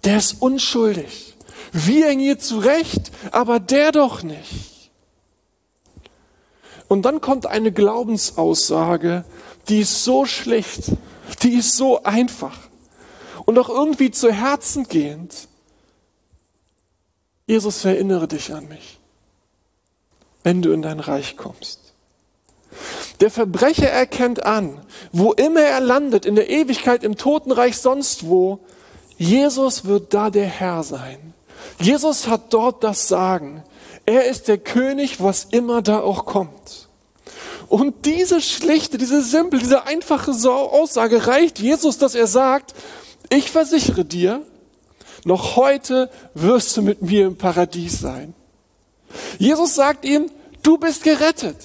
Der 0.04 0.18
ist 0.18 0.40
unschuldig. 0.40 1.34
Wir 1.72 2.06
hängen 2.06 2.20
hier 2.20 2.38
zurecht, 2.38 3.10
aber 3.32 3.58
der 3.58 3.92
doch 3.92 4.22
nicht. 4.22 4.73
Und 6.88 7.02
dann 7.02 7.20
kommt 7.20 7.46
eine 7.46 7.72
Glaubensaussage, 7.72 9.24
die 9.68 9.80
ist 9.80 10.04
so 10.04 10.26
schlicht, 10.26 10.92
die 11.42 11.54
ist 11.54 11.76
so 11.76 12.02
einfach 12.02 12.56
und 13.46 13.58
auch 13.58 13.68
irgendwie 13.68 14.10
zu 14.10 14.32
Herzen 14.32 14.88
gehend. 14.88 15.48
Jesus, 17.46 17.84
erinnere 17.84 18.28
dich 18.28 18.52
an 18.52 18.68
mich, 18.68 18.98
wenn 20.42 20.62
du 20.62 20.72
in 20.72 20.82
dein 20.82 21.00
Reich 21.00 21.36
kommst. 21.36 21.80
Der 23.20 23.30
Verbrecher 23.30 23.88
erkennt 23.88 24.44
an, 24.44 24.80
wo 25.12 25.32
immer 25.32 25.60
er 25.60 25.80
landet, 25.80 26.26
in 26.26 26.34
der 26.34 26.50
Ewigkeit, 26.50 27.04
im 27.04 27.16
Totenreich, 27.16 27.76
sonst 27.76 28.26
wo, 28.26 28.60
Jesus 29.16 29.84
wird 29.84 30.12
da 30.12 30.30
der 30.30 30.46
Herr 30.46 30.82
sein. 30.82 31.34
Jesus 31.78 32.26
hat 32.26 32.52
dort 32.52 32.82
das 32.82 33.08
Sagen. 33.08 33.62
Er 34.06 34.26
ist 34.26 34.48
der 34.48 34.58
König, 34.58 35.22
was 35.22 35.44
immer 35.44 35.82
da 35.82 36.00
auch 36.00 36.26
kommt. 36.26 36.88
Und 37.68 38.04
diese 38.04 38.40
schlichte, 38.40 38.98
diese 38.98 39.22
simple, 39.22 39.58
diese 39.58 39.86
einfache 39.86 40.30
Aussage 40.30 41.26
reicht 41.26 41.58
Jesus, 41.58 41.98
dass 41.98 42.14
er 42.14 42.26
sagt, 42.26 42.74
ich 43.30 43.50
versichere 43.50 44.04
dir, 44.04 44.42
noch 45.24 45.56
heute 45.56 46.10
wirst 46.34 46.76
du 46.76 46.82
mit 46.82 47.02
mir 47.02 47.26
im 47.26 47.36
Paradies 47.36 48.00
sein. 48.00 48.34
Jesus 49.38 49.74
sagt 49.74 50.04
ihm, 50.04 50.30
du 50.62 50.76
bist 50.76 51.02
gerettet. 51.02 51.56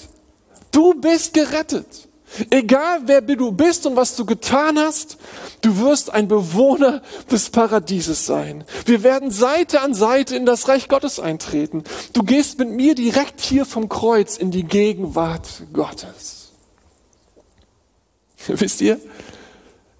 Du 0.71 0.93
bist 0.93 1.33
gerettet. 1.33 2.08
Egal 2.49 3.01
wer 3.05 3.21
du 3.21 3.51
bist 3.51 3.85
und 3.85 3.95
was 3.95 4.15
du 4.15 4.25
getan 4.25 4.77
hast, 4.77 5.17
du 5.61 5.79
wirst 5.79 6.13
ein 6.13 6.27
Bewohner 6.27 7.01
des 7.31 7.49
Paradieses 7.49 8.25
sein. 8.25 8.63
Wir 8.85 9.03
werden 9.03 9.31
Seite 9.31 9.81
an 9.81 9.93
Seite 9.93 10.35
in 10.35 10.45
das 10.45 10.67
Reich 10.67 10.87
Gottes 10.87 11.19
eintreten. 11.19 11.83
Du 12.13 12.23
gehst 12.23 12.59
mit 12.59 12.69
mir 12.69 12.95
direkt 12.95 13.41
hier 13.41 13.65
vom 13.65 13.89
Kreuz 13.89 14.37
in 14.37 14.51
die 14.51 14.63
Gegenwart 14.63 15.63
Gottes. 15.73 16.51
Wisst 18.47 18.81
ihr, 18.81 18.99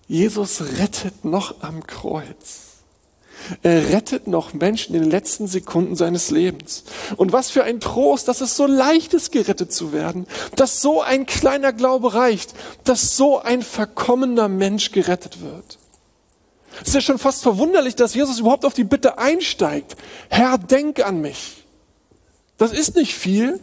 Jesus 0.08 0.62
rettet 0.78 1.26
noch 1.26 1.62
am 1.62 1.86
Kreuz. 1.86 2.69
Er 3.64 3.90
rettet 3.90 4.28
noch 4.28 4.54
Menschen 4.54 4.96
in 4.96 5.02
den 5.02 5.12
letzten 5.12 5.48
Sekunden 5.48 5.96
seines 5.96 6.30
Lebens. 6.32 6.84
Und 7.18 7.32
was 7.32 7.50
für 7.50 7.64
ein 7.64 7.80
Trost, 7.80 8.28
dass 8.28 8.42
es 8.42 8.56
so 8.56 8.66
leicht 8.66 9.14
ist, 9.14 9.32
gerettet 9.32 9.74
zu 9.74 9.92
werden, 9.92 10.28
dass 10.56 10.82
so 10.82 11.02
ein 11.02 11.26
kleiner 11.26 11.74
Glaube 11.74 12.14
reicht, 12.14 12.54
dass 12.84 13.16
so 13.16 13.40
ein 13.40 13.62
verkommener 13.62 14.48
Mensch 14.48 14.92
gerettet 14.92 15.42
wird. 15.42 15.80
Es 16.82 16.90
ist 16.90 16.94
ja 16.96 17.02
schon 17.02 17.20
fast 17.20 17.44
verwunderlich, 17.44 17.96
dass 17.96 18.14
Jesus 18.14 18.40
überhaupt 18.40 18.66
auf 18.66 18.74
die 18.74 18.84
Bitte 18.84 19.18
einsteigt. 19.18 19.96
Herr, 20.30 20.58
denk 20.58 21.06
an 21.06 21.22
mich. 21.22 21.66
Das 22.58 22.72
ist 22.72 22.96
nicht 22.96 23.16
viel, 23.16 23.60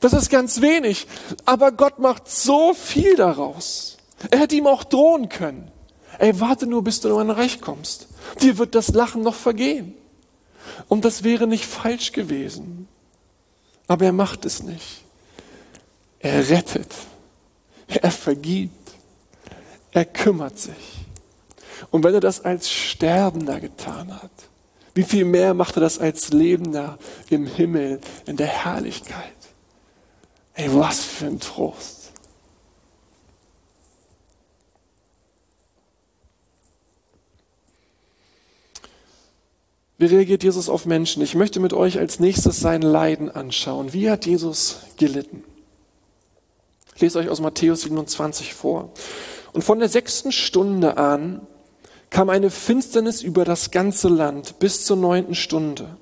das 0.00 0.12
ist 0.12 0.30
ganz 0.30 0.60
wenig, 0.60 1.06
aber 1.44 1.70
Gott 1.70 1.98
macht 1.98 2.28
so 2.28 2.74
viel 2.74 3.14
daraus. 3.14 3.98
Er 4.30 4.40
hätte 4.40 4.56
ihm 4.56 4.66
auch 4.66 4.84
drohen 4.84 5.28
können. 5.28 5.71
Ey, 6.18 6.38
warte 6.40 6.66
nur, 6.66 6.84
bis 6.84 7.00
du 7.00 7.08
in 7.08 7.14
mein 7.14 7.30
Reich 7.30 7.60
kommst. 7.60 8.08
Dir 8.40 8.58
wird 8.58 8.74
das 8.74 8.88
Lachen 8.88 9.22
noch 9.22 9.34
vergehen. 9.34 9.94
Und 10.88 11.04
das 11.04 11.24
wäre 11.24 11.46
nicht 11.46 11.64
falsch 11.64 12.12
gewesen. 12.12 12.88
Aber 13.86 14.04
er 14.04 14.12
macht 14.12 14.44
es 14.44 14.62
nicht. 14.62 15.02
Er 16.20 16.48
rettet. 16.48 16.92
Er 17.88 18.10
vergibt. 18.10 18.92
Er 19.90 20.04
kümmert 20.04 20.58
sich. 20.58 21.06
Und 21.90 22.04
wenn 22.04 22.14
er 22.14 22.20
das 22.20 22.44
als 22.44 22.70
Sterbender 22.70 23.60
getan 23.60 24.22
hat, 24.22 24.30
wie 24.94 25.02
viel 25.02 25.24
mehr 25.24 25.54
macht 25.54 25.76
er 25.76 25.80
das 25.80 25.98
als 25.98 26.30
Lebender 26.30 26.98
im 27.30 27.46
Himmel, 27.46 28.00
in 28.26 28.36
der 28.36 28.46
Herrlichkeit? 28.46 29.32
Ey, 30.54 30.68
was 30.74 31.00
für 31.00 31.26
ein 31.26 31.40
Trost. 31.40 32.01
Wie 40.02 40.06
reagiert 40.06 40.42
Jesus 40.42 40.68
auf 40.68 40.84
Menschen? 40.84 41.22
Ich 41.22 41.36
möchte 41.36 41.60
mit 41.60 41.72
euch 41.72 42.00
als 42.00 42.18
nächstes 42.18 42.58
sein 42.58 42.82
Leiden 42.82 43.30
anschauen. 43.30 43.92
Wie 43.92 44.10
hat 44.10 44.26
Jesus 44.26 44.78
gelitten? 44.96 45.44
Ich 46.96 47.02
lese 47.02 47.20
euch 47.20 47.28
aus 47.28 47.40
Matthäus 47.40 47.82
27 47.82 48.52
vor. 48.52 48.90
Und 49.52 49.62
von 49.62 49.78
der 49.78 49.88
sechsten 49.88 50.32
Stunde 50.32 50.96
an 50.96 51.46
kam 52.10 52.30
eine 52.30 52.50
Finsternis 52.50 53.22
über 53.22 53.44
das 53.44 53.70
ganze 53.70 54.08
Land 54.08 54.58
bis 54.58 54.84
zur 54.84 54.96
neunten 54.96 55.36
Stunde. 55.36 55.96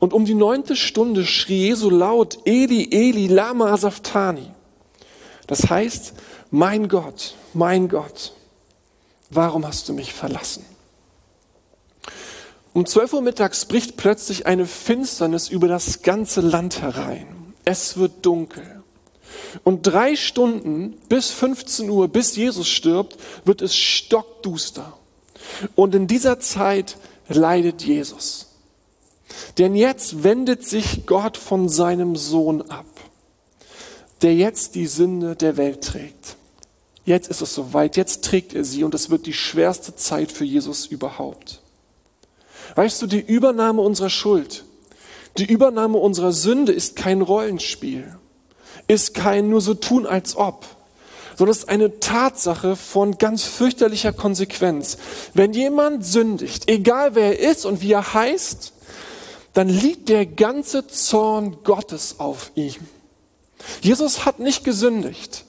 Und 0.00 0.12
um 0.12 0.24
die 0.24 0.34
neunte 0.34 0.74
Stunde 0.74 1.24
schrie 1.24 1.68
Jesu 1.68 1.90
laut, 1.90 2.38
Eli, 2.44 2.88
Eli, 2.90 3.28
lama 3.28 3.72
asaftani. 3.72 4.50
Das 5.46 5.70
heißt, 5.70 6.14
mein 6.50 6.88
Gott, 6.88 7.36
mein 7.52 7.88
Gott, 7.88 8.32
warum 9.30 9.64
hast 9.64 9.88
du 9.88 9.92
mich 9.92 10.12
verlassen? 10.12 10.73
Um 12.74 12.86
zwölf 12.86 13.12
Uhr 13.12 13.22
mittags 13.22 13.66
bricht 13.66 13.96
plötzlich 13.96 14.46
eine 14.46 14.66
Finsternis 14.66 15.48
über 15.48 15.68
das 15.68 16.02
ganze 16.02 16.40
Land 16.40 16.82
herein. 16.82 17.54
Es 17.64 17.96
wird 17.96 18.26
dunkel. 18.26 18.82
Und 19.62 19.82
drei 19.82 20.16
Stunden 20.16 20.98
bis 21.08 21.30
15 21.30 21.88
Uhr, 21.88 22.08
bis 22.08 22.34
Jesus 22.34 22.68
stirbt, 22.68 23.16
wird 23.44 23.62
es 23.62 23.76
stockduster. 23.76 24.98
Und 25.76 25.94
in 25.94 26.08
dieser 26.08 26.40
Zeit 26.40 26.96
leidet 27.28 27.82
Jesus. 27.82 28.48
Denn 29.56 29.76
jetzt 29.76 30.24
wendet 30.24 30.66
sich 30.66 31.06
Gott 31.06 31.36
von 31.36 31.68
seinem 31.68 32.16
Sohn 32.16 32.60
ab, 32.62 32.86
der 34.22 34.34
jetzt 34.34 34.74
die 34.74 34.88
Sünde 34.88 35.36
der 35.36 35.56
Welt 35.56 35.84
trägt. 35.84 36.36
Jetzt 37.04 37.28
ist 37.28 37.40
es 37.40 37.54
soweit, 37.54 37.96
jetzt 37.96 38.24
trägt 38.24 38.52
er 38.52 38.64
sie 38.64 38.82
und 38.82 38.94
es 38.94 39.10
wird 39.10 39.26
die 39.26 39.32
schwerste 39.32 39.94
Zeit 39.94 40.32
für 40.32 40.44
Jesus 40.44 40.86
überhaupt. 40.86 41.60
Weißt 42.74 43.00
du, 43.02 43.06
die 43.06 43.20
Übernahme 43.20 43.82
unserer 43.82 44.10
Schuld, 44.10 44.64
die 45.38 45.44
Übernahme 45.44 45.98
unserer 45.98 46.32
Sünde 46.32 46.72
ist 46.72 46.96
kein 46.96 47.20
Rollenspiel, 47.20 48.16
ist 48.86 49.14
kein 49.14 49.48
nur 49.48 49.60
so 49.60 49.74
tun 49.74 50.06
als 50.06 50.36
ob, 50.36 50.64
sondern 51.36 51.56
ist 51.56 51.68
eine 51.68 52.00
Tatsache 52.00 52.76
von 52.76 53.18
ganz 53.18 53.44
fürchterlicher 53.44 54.12
Konsequenz. 54.12 54.98
Wenn 55.32 55.52
jemand 55.52 56.04
sündigt, 56.04 56.70
egal 56.70 57.14
wer 57.14 57.38
er 57.38 57.50
ist 57.50 57.66
und 57.66 57.80
wie 57.82 57.92
er 57.92 58.14
heißt, 58.14 58.72
dann 59.52 59.68
liegt 59.68 60.08
der 60.08 60.26
ganze 60.26 60.86
Zorn 60.86 61.58
Gottes 61.64 62.16
auf 62.18 62.50
ihm. 62.54 62.74
Jesus 63.80 64.24
hat 64.26 64.40
nicht 64.40 64.64
gesündigt, 64.64 65.44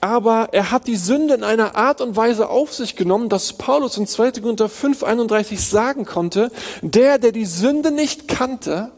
aber 0.00 0.48
er 0.52 0.70
hat 0.70 0.86
die 0.86 0.96
Sünde 0.96 1.34
in 1.34 1.44
einer 1.44 1.76
Art 1.76 2.00
und 2.00 2.16
Weise 2.16 2.48
auf 2.48 2.72
sich 2.74 2.96
genommen, 2.96 3.28
dass 3.28 3.54
Paulus 3.54 3.96
in 3.96 4.06
2. 4.06 4.32
Korinther 4.32 4.66
5,31 4.66 5.58
sagen 5.58 6.04
konnte, 6.04 6.50
der, 6.82 7.18
der 7.18 7.32
die 7.32 7.46
Sünde 7.46 7.90
nicht 7.90 8.28
kannte, 8.28 8.92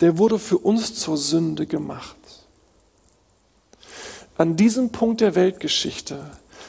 der 0.00 0.18
wurde 0.18 0.38
für 0.38 0.58
uns 0.58 0.94
zur 0.94 1.16
Sünde 1.16 1.66
gemacht 1.66 2.16
an 4.36 4.56
diesem 4.56 4.90
Punkt 4.90 5.20
der 5.20 5.34
Weltgeschichte, 5.34 6.18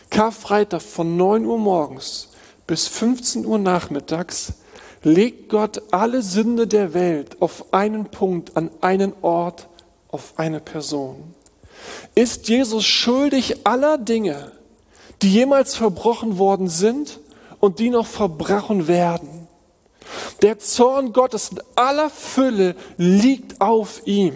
Karfreitag 0.10 0.82
von 0.82 1.18
9 1.18 1.46
Uhr 1.46 1.58
morgens 1.58 2.30
bis 2.68 2.88
15 2.88 3.46
Uhr 3.46 3.58
nachmittags, 3.58 4.54
legt 5.04 5.50
Gott 5.50 5.82
alle 5.92 6.22
Sünde 6.22 6.68
der 6.68 6.94
Welt 6.94 7.42
auf 7.42 7.74
einen 7.74 8.06
Punkt, 8.06 8.56
an 8.56 8.70
einen 8.82 9.14
Ort, 9.22 9.68
auf 10.10 10.34
eine 10.38 10.60
Person. 10.60 11.34
Ist 12.14 12.48
Jesus 12.48 12.86
schuldig 12.86 13.66
aller 13.66 13.98
Dinge, 13.98 14.52
die 15.22 15.32
jemals 15.32 15.76
verbrochen 15.76 16.38
worden 16.38 16.68
sind 16.68 17.20
und 17.60 17.80
die 17.80 17.90
noch 17.90 18.08
verbrochen 18.08 18.88
werden? 18.88 19.48
Der 20.42 20.60
Zorn 20.60 21.14
Gottes 21.14 21.50
in 21.50 21.60
aller 21.76 22.10
Fülle 22.10 22.76
liegt 22.98 23.62
auf 23.62 24.02
ihm. 24.06 24.34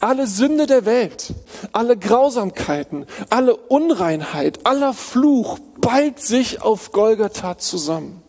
Alle 0.00 0.26
Sünde 0.26 0.66
der 0.66 0.84
Welt, 0.86 1.34
alle 1.72 1.96
Grausamkeiten, 1.96 3.06
alle 3.30 3.54
Unreinheit, 3.54 4.66
aller 4.66 4.92
Fluch 4.92 5.58
ballt 5.80 6.18
sich 6.18 6.62
auf 6.62 6.90
Golgatha 6.90 7.58
zusammen. 7.58 8.22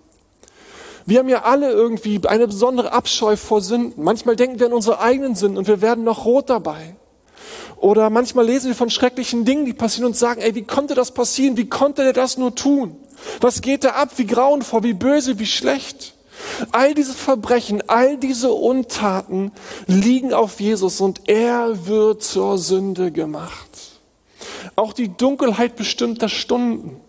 Wir 1.05 1.19
haben 1.19 1.29
ja 1.29 1.41
alle 1.41 1.71
irgendwie 1.71 2.21
eine 2.27 2.45
besondere 2.45 2.91
Abscheu 2.91 3.35
vor 3.35 3.61
Sünden. 3.61 4.03
Manchmal 4.03 4.35
denken 4.35 4.59
wir 4.59 4.67
an 4.67 4.73
unsere 4.73 4.99
eigenen 4.99 5.33
Sünden 5.33 5.57
und 5.57 5.67
wir 5.67 5.81
werden 5.81 6.03
noch 6.03 6.25
rot 6.25 6.51
dabei. 6.51 6.95
Oder 7.79 8.09
manchmal 8.09 8.45
lesen 8.45 8.67
wir 8.67 8.75
von 8.75 8.89
schrecklichen 8.89 9.45
Dingen, 9.45 9.65
die 9.65 9.73
passieren 9.73 10.07
und 10.07 10.17
sagen, 10.17 10.41
ey, 10.41 10.53
wie 10.53 10.63
konnte 10.63 10.95
das 10.95 11.13
passieren? 11.13 11.55
Wie 11.55 11.69
konnte 11.69 12.03
der 12.03 12.13
das 12.13 12.37
nur 12.37 12.53
tun? 12.53 12.97
Was 13.39 13.61
geht 13.61 13.83
da 13.83 13.91
ab? 13.91 14.11
Wie 14.17 14.25
grauenvoll, 14.25 14.83
wie 14.83 14.93
böse, 14.93 15.39
wie 15.39 15.45
schlecht? 15.45 16.13
All 16.71 16.93
diese 16.93 17.13
Verbrechen, 17.13 17.83
all 17.87 18.17
diese 18.17 18.51
Untaten 18.51 19.51
liegen 19.87 20.33
auf 20.33 20.59
Jesus 20.59 21.01
und 21.01 21.27
er 21.27 21.85
wird 21.87 22.23
zur 22.23 22.57
Sünde 22.57 23.11
gemacht. 23.11 23.69
Auch 24.75 24.93
die 24.93 25.15
Dunkelheit 25.15 25.75
bestimmter 25.75 26.29
Stunden, 26.29 26.99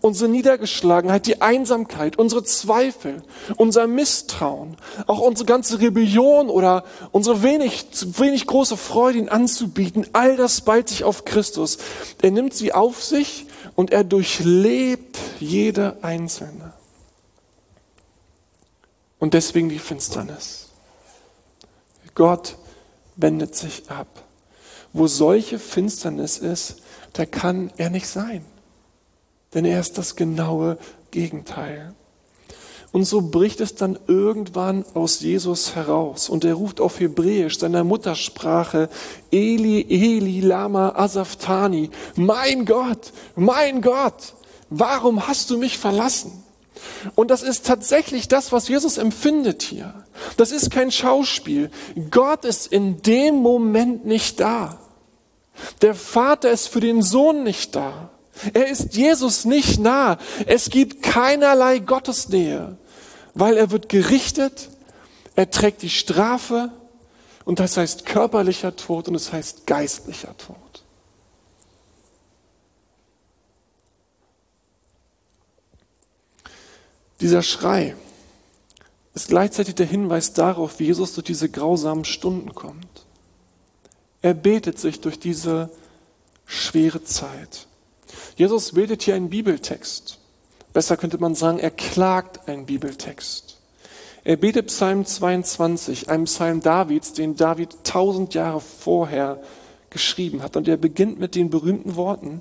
unsere 0.00 0.30
Niedergeschlagenheit, 0.30 1.26
die 1.26 1.42
Einsamkeit, 1.42 2.18
unsere 2.18 2.44
Zweifel, 2.44 3.22
unser 3.56 3.86
Misstrauen, 3.86 4.76
auch 5.06 5.20
unsere 5.20 5.46
ganze 5.46 5.80
Rebellion 5.80 6.48
oder 6.48 6.84
unsere 7.12 7.42
wenig, 7.42 7.86
wenig 8.18 8.46
große 8.46 8.76
Freude, 8.76 9.18
ihn 9.18 9.28
anzubieten, 9.28 10.06
all 10.12 10.36
das 10.36 10.62
ballt 10.62 10.88
sich 10.88 11.04
auf 11.04 11.24
Christus. 11.24 11.78
Er 12.22 12.30
nimmt 12.30 12.54
sie 12.54 12.72
auf 12.72 13.02
sich 13.02 13.46
und 13.74 13.90
er 13.92 14.04
durchlebt 14.04 15.18
jede 15.40 15.96
einzelne. 16.02 16.72
Und 19.18 19.34
deswegen 19.34 19.68
die 19.68 19.78
Finsternis. 19.78 20.68
Gott 22.14 22.56
wendet 23.16 23.54
sich 23.54 23.90
ab. 23.90 24.06
Wo 24.92 25.06
solche 25.06 25.58
Finsternis 25.58 26.38
ist, 26.38 26.76
da 27.14 27.26
kann 27.26 27.72
er 27.76 27.90
nicht 27.90 28.06
sein. 28.06 28.44
Denn 29.54 29.64
er 29.64 29.80
ist 29.80 29.98
das 29.98 30.16
genaue 30.16 30.78
Gegenteil. 31.10 31.94
Und 32.94 33.04
so 33.06 33.22
bricht 33.22 33.60
es 33.60 33.74
dann 33.74 33.98
irgendwann 34.06 34.84
aus 34.94 35.18
Jesus 35.18 35.74
heraus. 35.74 36.28
Und 36.28 36.44
er 36.44 36.54
ruft 36.54 36.80
auf 36.80 37.00
Hebräisch, 37.00 37.58
seiner 37.58 37.82
Muttersprache, 37.82 38.88
Eli, 39.32 39.84
Eli, 39.88 40.40
Lama, 40.40 40.90
Asaftani. 40.90 41.90
Mein 42.14 42.64
Gott, 42.64 43.12
mein 43.34 43.82
Gott, 43.82 44.34
warum 44.70 45.26
hast 45.26 45.50
du 45.50 45.58
mich 45.58 45.76
verlassen? 45.76 46.44
Und 47.16 47.32
das 47.32 47.42
ist 47.42 47.66
tatsächlich 47.66 48.28
das, 48.28 48.52
was 48.52 48.68
Jesus 48.68 48.96
empfindet 48.96 49.62
hier. 49.62 49.92
Das 50.36 50.52
ist 50.52 50.70
kein 50.70 50.92
Schauspiel. 50.92 51.72
Gott 52.12 52.44
ist 52.44 52.68
in 52.68 53.02
dem 53.02 53.36
Moment 53.36 54.06
nicht 54.06 54.38
da. 54.38 54.78
Der 55.82 55.96
Vater 55.96 56.50
ist 56.52 56.68
für 56.68 56.80
den 56.80 57.02
Sohn 57.02 57.42
nicht 57.42 57.74
da. 57.74 58.10
Er 58.52 58.68
ist 58.68 58.94
Jesus 58.94 59.44
nicht 59.44 59.78
nah. 59.78 60.18
Es 60.46 60.70
gibt 60.70 61.02
keinerlei 61.02 61.78
Gottesnähe, 61.78 62.76
weil 63.34 63.56
er 63.56 63.70
wird 63.70 63.88
gerichtet, 63.88 64.70
er 65.36 65.50
trägt 65.50 65.82
die 65.82 65.90
Strafe 65.90 66.70
und 67.44 67.60
das 67.60 67.76
heißt 67.76 68.06
körperlicher 68.06 68.76
Tod 68.76 69.08
und 69.08 69.14
es 69.14 69.24
das 69.24 69.32
heißt 69.32 69.66
geistlicher 69.66 70.36
Tod. 70.36 70.56
Dieser 77.20 77.42
Schrei 77.42 77.96
ist 79.14 79.28
gleichzeitig 79.28 79.76
der 79.76 79.86
Hinweis 79.86 80.32
darauf, 80.32 80.78
wie 80.78 80.86
Jesus 80.86 81.14
durch 81.14 81.24
diese 81.24 81.48
grausamen 81.48 82.04
Stunden 82.04 82.54
kommt. 82.54 83.06
Er 84.22 84.34
betet 84.34 84.78
sich 84.78 85.00
durch 85.00 85.18
diese 85.18 85.70
schwere 86.46 87.04
Zeit. 87.04 87.66
Jesus 88.36 88.72
betet 88.72 89.02
hier 89.02 89.14
einen 89.14 89.30
Bibeltext. 89.30 90.18
Besser 90.72 90.96
könnte 90.96 91.18
man 91.18 91.34
sagen, 91.34 91.58
er 91.58 91.70
klagt 91.70 92.48
einen 92.48 92.66
Bibeltext. 92.66 93.58
Er 94.24 94.36
betet 94.36 94.68
Psalm 94.68 95.04
22, 95.04 96.08
einem 96.08 96.24
Psalm 96.24 96.60
Davids, 96.60 97.12
den 97.12 97.36
David 97.36 97.84
tausend 97.84 98.34
Jahre 98.34 98.60
vorher 98.60 99.40
geschrieben 99.90 100.42
hat. 100.42 100.56
Und 100.56 100.66
er 100.66 100.78
beginnt 100.78 101.20
mit 101.20 101.34
den 101.34 101.50
berühmten 101.50 101.94
Worten, 101.94 102.40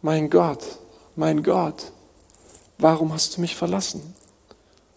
mein 0.00 0.30
Gott, 0.30 0.64
mein 1.16 1.42
Gott, 1.42 1.92
warum 2.78 3.12
hast 3.12 3.36
du 3.36 3.40
mich 3.42 3.56
verlassen? 3.56 4.14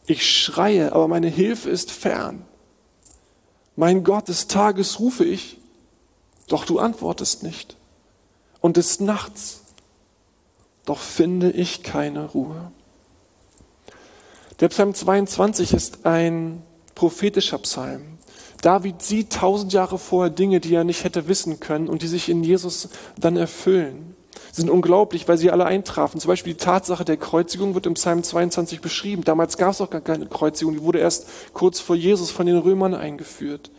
Ich 0.06 0.30
schreie, 0.30 0.94
aber 0.94 1.08
meine 1.08 1.28
Hilfe 1.28 1.70
ist 1.70 1.92
fern. 1.92 2.46
Mein 3.76 4.04
Gott, 4.04 4.28
des 4.28 4.48
Tages 4.48 5.00
rufe 5.00 5.26
ich, 5.26 5.58
doch 6.48 6.66
du 6.66 6.80
antwortest 6.80 7.44
nicht. 7.44 7.76
Und 8.62 8.78
des 8.78 9.00
Nachts, 9.00 9.63
doch 10.86 11.00
finde 11.00 11.52
ich 11.52 11.84
keine 11.84 12.26
Ruhe. 12.26 12.72
Der 14.60 14.70
Psalm 14.70 14.94
22 14.94 15.74
ist 15.74 16.06
ein 16.06 16.62
prophetischer 16.96 17.58
Psalm. 17.60 18.18
David 18.62 19.02
sieht 19.02 19.34
tausend 19.34 19.74
Jahre 19.74 19.98
vorher 19.98 20.30
Dinge, 20.30 20.62
die 20.62 20.74
er 20.74 20.86
nicht 20.86 21.04
hätte 21.04 21.28
wissen 21.28 21.60
können 21.60 21.90
und 21.90 22.02
die 22.02 22.08
sich 22.08 22.30
in 22.30 22.44
Jesus 22.44 22.90
dann 23.18 23.36
erfüllen. 23.36 24.16
Sie 24.52 24.62
sind 24.62 24.70
unglaublich, 24.70 25.28
weil 25.28 25.38
sie 25.38 25.52
alle 25.52 25.66
eintrafen. 25.66 26.22
Zum 26.22 26.30
Beispiel 26.30 26.54
die 26.54 26.60
Tatsache 26.60 27.04
der 27.04 27.18
Kreuzigung 27.18 27.74
wird 27.74 27.88
im 27.88 27.96
Psalm 27.96 28.24
22 28.24 28.82
beschrieben. 28.82 29.24
Damals 29.24 29.58
gab 29.58 29.72
es 29.72 29.82
auch 29.82 29.90
gar 29.90 30.00
keine 30.00 30.28
Kreuzigung, 30.28 30.76
die 30.76 30.82
wurde 30.84 31.00
erst 31.00 31.28
kurz 31.54 31.80
vor 31.80 31.96
Jesus 31.96 32.32
von 32.32 32.46
den 32.46 32.58
Römern 32.58 32.94
eingeführt. 32.94 33.72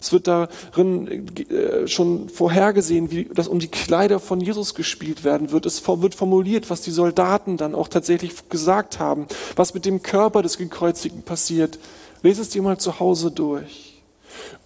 Es 0.00 0.12
wird 0.12 0.26
darin 0.26 1.26
äh, 1.50 1.86
schon 1.88 2.28
vorhergesehen, 2.28 3.10
wie 3.10 3.24
das 3.24 3.48
um 3.48 3.58
die 3.58 3.68
Kleider 3.68 4.20
von 4.20 4.40
Jesus 4.40 4.74
gespielt 4.74 5.24
werden 5.24 5.50
wird. 5.50 5.66
Es 5.66 5.86
wird 5.86 6.14
formuliert, 6.14 6.70
was 6.70 6.82
die 6.82 6.90
Soldaten 6.90 7.56
dann 7.56 7.74
auch 7.74 7.88
tatsächlich 7.88 8.48
gesagt 8.48 8.98
haben, 8.98 9.26
was 9.56 9.74
mit 9.74 9.84
dem 9.84 10.02
Körper 10.02 10.42
des 10.42 10.58
Gekreuzigten 10.58 11.22
passiert. 11.22 11.78
Lese 12.22 12.42
es 12.42 12.50
dir 12.50 12.62
mal 12.62 12.78
zu 12.78 13.00
Hause 13.00 13.30
durch. 13.30 14.02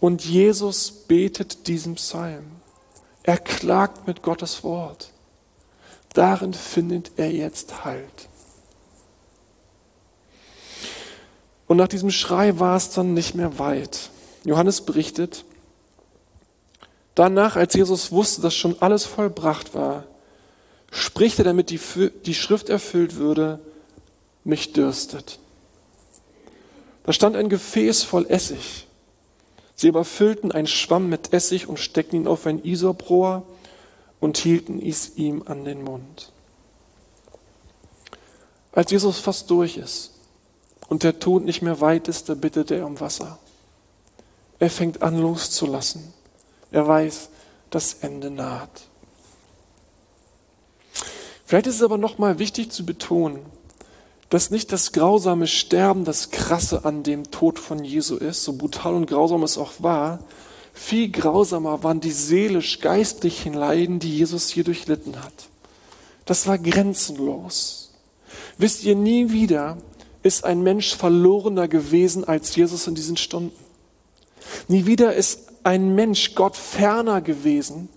Und 0.01 0.25
Jesus 0.25 0.91
betet 0.91 1.67
diesen 1.67 1.95
Psalm. 1.95 2.45
Er 3.23 3.39
klagt 3.39 4.07
mit 4.07 4.23
Gottes 4.23 4.65
Wort. 4.65 5.11
Darin 6.13 6.53
findet 6.53 7.13
er 7.17 7.31
jetzt 7.31 7.85
Halt. 7.85 8.29
Und 11.67 11.79
nach 11.79 11.89
diesem 11.89 12.11
Schrei 12.11 12.59
war 12.59 12.77
es 12.77 12.91
dann 12.91 13.15
nicht 13.15 13.35
mehr 13.35 13.59
weit. 13.59 14.11
Johannes 14.45 14.81
berichtet, 14.81 15.45
danach, 17.15 17.57
als 17.57 17.75
Jesus 17.75 18.13
wusste, 18.13 18.43
dass 18.43 18.55
schon 18.55 18.81
alles 18.81 19.05
vollbracht 19.05 19.75
war, 19.75 20.05
spricht 20.91 21.39
er, 21.39 21.45
damit 21.45 21.71
die, 21.71 21.81
die 22.27 22.35
Schrift 22.35 22.69
erfüllt 22.69 23.17
würde, 23.17 23.61
mich 24.45 24.73
dürstet. 24.73 25.39
Da 27.05 27.13
stand 27.13 27.37
ein 27.37 27.49
Gefäß 27.49 28.03
voll 28.03 28.27
Essig. 28.29 28.87
Sie 29.75 29.89
überfüllten 29.89 30.53
einen 30.53 30.67
Schwamm 30.67 31.09
mit 31.09 31.33
Essig 31.33 31.67
und 31.67 31.79
steckten 31.79 32.21
ihn 32.21 32.29
auf 32.29 32.47
ein 32.47 32.65
Isoprohr 32.65 33.45
und 34.21 34.39
hielten 34.39 34.81
es 34.81 35.17
ihm 35.17 35.43
an 35.47 35.65
den 35.65 35.83
Mund. 35.83 36.31
Als 38.73 38.91
Jesus 38.91 39.19
fast 39.19 39.51
durch 39.51 39.77
ist 39.77 40.13
und 40.89 41.03
der 41.03 41.19
Tod 41.19 41.45
nicht 41.45 41.63
mehr 41.63 41.81
weit 41.81 42.09
ist, 42.09 42.29
da 42.29 42.35
bittet 42.35 42.71
er 42.71 42.87
um 42.87 43.01
Wasser. 43.01 43.39
Er 44.63 44.71
fängt 44.71 45.03
an 45.03 45.19
loszulassen. 45.19 46.15
Er 46.71 46.87
weiß, 46.87 47.31
das 47.71 47.95
Ende 47.95 48.31
naht. 48.31 48.83
Vielleicht 51.45 51.67
ist 51.67 51.75
es 51.75 51.83
aber 51.83 51.99
nochmal 51.99 52.39
wichtig 52.39 52.71
zu 52.71 52.87
betonen, 52.87 53.41
dass 54.31 54.53
nicht 54.53 54.71
das 54.71 54.93
grausame 54.93 55.49
Sterben 55.49 56.05
das 56.05 56.31
Krasse 56.31 56.85
an 56.85 57.03
dem 57.03 57.33
Tod 57.33 57.59
von 57.59 57.83
Jesu 57.83 58.15
ist, 58.15 58.45
so 58.45 58.53
brutal 58.53 58.95
und 58.95 59.07
grausam 59.07 59.43
es 59.43 59.59
auch 59.59 59.73
war. 59.81 60.21
Viel 60.73 61.11
grausamer 61.11 61.83
waren 61.83 61.99
die 61.99 62.13
seelisch-geistlichen 62.13 63.55
Leiden, 63.55 63.99
die 63.99 64.17
Jesus 64.17 64.49
hier 64.49 64.63
durchlitten 64.63 65.25
hat. 65.25 65.49
Das 66.25 66.47
war 66.47 66.57
grenzenlos. 66.57 67.91
Wisst 68.59 68.85
ihr, 68.85 68.95
nie 68.95 69.33
wieder 69.33 69.79
ist 70.23 70.45
ein 70.45 70.63
Mensch 70.63 70.95
verlorener 70.95 71.67
gewesen 71.67 72.23
als 72.23 72.55
Jesus 72.55 72.87
in 72.87 72.95
diesen 72.95 73.17
Stunden. 73.17 73.62
Nie 74.69 74.87
wieder 74.87 75.15
ist 75.15 75.41
ein 75.65 75.95
Mensch 75.95 76.35
Gott 76.35 76.57
ferner 76.57 77.21
gewesen 77.21 77.89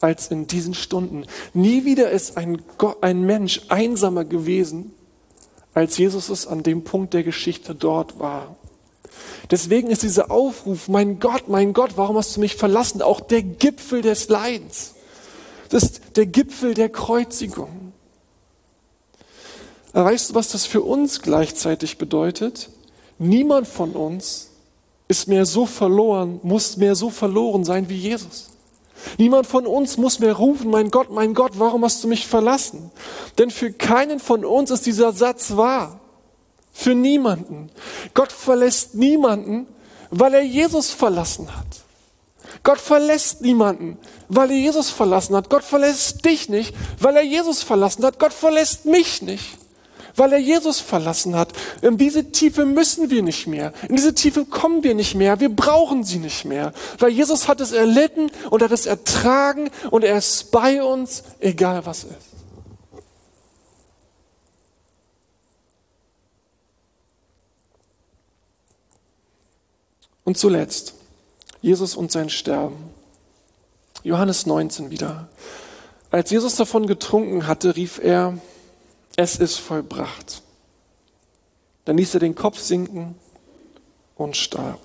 als 0.00 0.28
in 0.28 0.46
diesen 0.46 0.74
Stunden. 0.74 1.26
Nie 1.54 1.84
wieder 1.84 2.10
ist 2.10 2.36
ein, 2.36 2.62
Gott, 2.78 2.98
ein 3.02 3.22
Mensch 3.22 3.62
einsamer 3.68 4.24
gewesen, 4.24 4.92
als 5.74 5.98
Jesus 5.98 6.28
es 6.28 6.46
an 6.46 6.62
dem 6.62 6.84
Punkt 6.84 7.14
der 7.14 7.22
Geschichte 7.22 7.74
dort 7.74 8.18
war. 8.18 8.56
Deswegen 9.50 9.90
ist 9.90 10.02
dieser 10.02 10.30
Aufruf, 10.30 10.88
mein 10.88 11.18
Gott, 11.20 11.48
mein 11.48 11.72
Gott, 11.72 11.92
warum 11.96 12.16
hast 12.16 12.36
du 12.36 12.40
mich 12.40 12.56
verlassen, 12.56 13.00
auch 13.02 13.20
der 13.20 13.42
Gipfel 13.42 14.02
des 14.02 14.28
Leidens. 14.28 14.94
Das 15.68 15.84
ist 15.84 16.00
der 16.16 16.26
Gipfel 16.26 16.74
der 16.74 16.88
Kreuzigung. 16.88 17.92
weißt 19.92 20.30
du, 20.30 20.34
was 20.34 20.48
das 20.48 20.66
für 20.66 20.82
uns 20.82 21.22
gleichzeitig 21.22 21.98
bedeutet? 21.98 22.70
Niemand 23.18 23.66
von 23.66 23.92
uns 23.92 24.45
ist 25.08 25.28
mehr 25.28 25.46
so 25.46 25.66
verloren, 25.66 26.40
muss 26.42 26.76
mehr 26.76 26.94
so 26.94 27.10
verloren 27.10 27.64
sein 27.64 27.88
wie 27.88 27.96
Jesus. 27.96 28.50
Niemand 29.18 29.46
von 29.46 29.66
uns 29.66 29.98
muss 29.98 30.18
mehr 30.18 30.32
rufen, 30.32 30.70
mein 30.70 30.90
Gott, 30.90 31.10
mein 31.10 31.34
Gott, 31.34 31.52
warum 31.56 31.84
hast 31.84 32.02
du 32.02 32.08
mich 32.08 32.26
verlassen? 32.26 32.90
Denn 33.38 33.50
für 33.50 33.72
keinen 33.72 34.18
von 34.18 34.44
uns 34.44 34.70
ist 34.70 34.86
dieser 34.86 35.12
Satz 35.12 35.56
wahr. 35.56 36.00
Für 36.72 36.94
niemanden. 36.94 37.70
Gott 38.14 38.32
verlässt 38.32 38.94
niemanden, 38.94 39.66
weil 40.10 40.34
er 40.34 40.42
Jesus 40.42 40.90
verlassen 40.90 41.54
hat. 41.56 41.66
Gott 42.62 42.78
verlässt 42.78 43.42
niemanden, 43.42 43.96
weil 44.28 44.50
er 44.50 44.56
Jesus 44.56 44.90
verlassen 44.90 45.36
hat. 45.36 45.48
Gott 45.50 45.62
verlässt 45.62 46.24
dich 46.24 46.48
nicht, 46.48 46.74
weil 46.98 47.16
er 47.16 47.22
Jesus 47.22 47.62
verlassen 47.62 48.04
hat. 48.04 48.18
Gott 48.18 48.32
verlässt 48.32 48.86
mich 48.86 49.22
nicht 49.22 49.56
weil 50.16 50.32
er 50.32 50.38
Jesus 50.38 50.80
verlassen 50.80 51.36
hat. 51.36 51.52
In 51.82 51.98
diese 51.98 52.32
Tiefe 52.32 52.64
müssen 52.64 53.10
wir 53.10 53.22
nicht 53.22 53.46
mehr. 53.46 53.72
In 53.88 53.96
diese 53.96 54.14
Tiefe 54.14 54.44
kommen 54.44 54.82
wir 54.82 54.94
nicht 54.94 55.14
mehr. 55.14 55.40
Wir 55.40 55.54
brauchen 55.54 56.04
sie 56.04 56.18
nicht 56.18 56.44
mehr. 56.44 56.72
Weil 56.98 57.10
Jesus 57.10 57.48
hat 57.48 57.60
es 57.60 57.72
erlitten 57.72 58.30
und 58.50 58.62
hat 58.62 58.72
es 58.72 58.86
ertragen 58.86 59.70
und 59.90 60.04
er 60.04 60.18
ist 60.18 60.50
bei 60.50 60.82
uns, 60.82 61.22
egal 61.40 61.86
was 61.86 62.04
ist. 62.04 62.36
Und 70.24 70.36
zuletzt, 70.36 70.94
Jesus 71.62 71.94
und 71.94 72.10
sein 72.10 72.30
Sterben. 72.30 72.90
Johannes 74.02 74.44
19 74.44 74.90
wieder. 74.90 75.28
Als 76.10 76.30
Jesus 76.30 76.56
davon 76.56 76.86
getrunken 76.86 77.46
hatte, 77.46 77.76
rief 77.76 78.00
er, 78.02 78.38
es 79.16 79.36
ist 79.36 79.56
vollbracht. 79.56 80.42
Dann 81.86 81.96
ließ 81.96 82.14
er 82.14 82.20
den 82.20 82.34
Kopf 82.34 82.58
sinken 82.58 83.16
und 84.16 84.36
starb. 84.36 84.80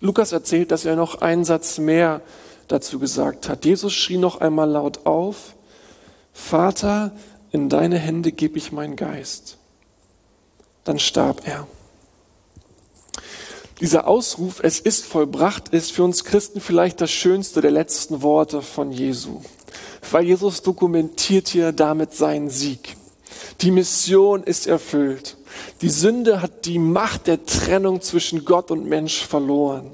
Lukas 0.00 0.32
erzählt, 0.32 0.70
dass 0.70 0.84
er 0.84 0.96
noch 0.96 1.22
einen 1.22 1.44
Satz 1.44 1.78
mehr 1.78 2.20
dazu 2.68 2.98
gesagt 2.98 3.48
hat. 3.48 3.64
Jesus 3.64 3.92
schrie 3.94 4.18
noch 4.18 4.40
einmal 4.40 4.68
laut 4.68 5.06
auf, 5.06 5.54
Vater, 6.32 7.12
in 7.52 7.68
deine 7.68 7.98
Hände 7.98 8.32
gebe 8.32 8.58
ich 8.58 8.72
meinen 8.72 8.96
Geist. 8.96 9.56
Dann 10.82 10.98
starb 10.98 11.46
er. 11.46 11.66
Dieser 13.80 14.06
Ausruf, 14.06 14.60
es 14.62 14.80
ist 14.80 15.04
vollbracht, 15.04 15.68
ist 15.70 15.92
für 15.92 16.04
uns 16.04 16.24
Christen 16.24 16.60
vielleicht 16.60 17.00
das 17.00 17.10
schönste 17.10 17.60
der 17.60 17.70
letzten 17.70 18.22
Worte 18.22 18.60
von 18.62 18.92
Jesu 18.92 19.40
weil 20.10 20.24
Jesus 20.24 20.62
dokumentiert 20.62 21.48
hier 21.48 21.72
damit 21.72 22.14
seinen 22.14 22.50
Sieg. 22.50 22.96
Die 23.60 23.70
Mission 23.70 24.42
ist 24.42 24.66
erfüllt. 24.66 25.36
Die 25.80 25.90
Sünde 25.90 26.42
hat 26.42 26.66
die 26.66 26.78
Macht 26.78 27.26
der 27.26 27.44
Trennung 27.46 28.00
zwischen 28.00 28.44
Gott 28.44 28.70
und 28.70 28.86
Mensch 28.86 29.24
verloren. 29.24 29.90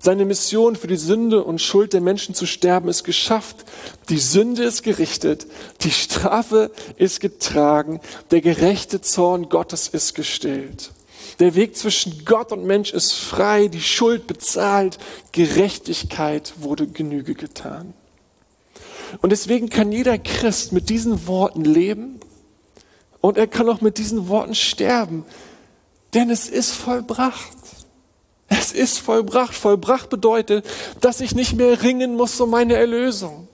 Seine 0.00 0.24
Mission 0.24 0.76
für 0.76 0.86
die 0.86 0.96
Sünde 0.96 1.42
und 1.42 1.60
Schuld 1.60 1.92
der 1.92 2.00
Menschen 2.00 2.34
zu 2.34 2.46
sterben 2.46 2.88
ist 2.88 3.02
geschafft. 3.02 3.64
Die 4.08 4.18
Sünde 4.18 4.62
ist 4.62 4.82
gerichtet. 4.82 5.46
Die 5.80 5.90
Strafe 5.90 6.70
ist 6.96 7.20
getragen. 7.20 8.00
Der 8.30 8.40
gerechte 8.40 9.00
Zorn 9.00 9.48
Gottes 9.48 9.88
ist 9.88 10.14
gestillt. 10.14 10.92
Der 11.40 11.54
Weg 11.54 11.76
zwischen 11.76 12.24
Gott 12.24 12.52
und 12.52 12.64
Mensch 12.64 12.92
ist 12.92 13.14
frei. 13.14 13.66
Die 13.66 13.82
Schuld 13.82 14.26
bezahlt. 14.28 14.98
Gerechtigkeit 15.32 16.54
wurde 16.58 16.86
Genüge 16.86 17.34
getan. 17.34 17.92
Und 19.22 19.30
deswegen 19.30 19.68
kann 19.68 19.92
jeder 19.92 20.18
Christ 20.18 20.72
mit 20.72 20.88
diesen 20.88 21.26
Worten 21.26 21.64
leben 21.64 22.20
und 23.20 23.38
er 23.38 23.46
kann 23.46 23.68
auch 23.68 23.80
mit 23.80 23.98
diesen 23.98 24.28
Worten 24.28 24.54
sterben. 24.54 25.24
Denn 26.14 26.30
es 26.30 26.48
ist 26.48 26.72
vollbracht. 26.72 27.56
Es 28.48 28.72
ist 28.72 28.98
vollbracht. 28.98 29.54
Vollbracht 29.54 30.08
bedeutet, 30.10 30.64
dass 31.00 31.20
ich 31.20 31.34
nicht 31.34 31.54
mehr 31.54 31.82
ringen 31.82 32.14
muss 32.14 32.40
um 32.40 32.50
meine 32.50 32.74
Erlösung. 32.74 33.48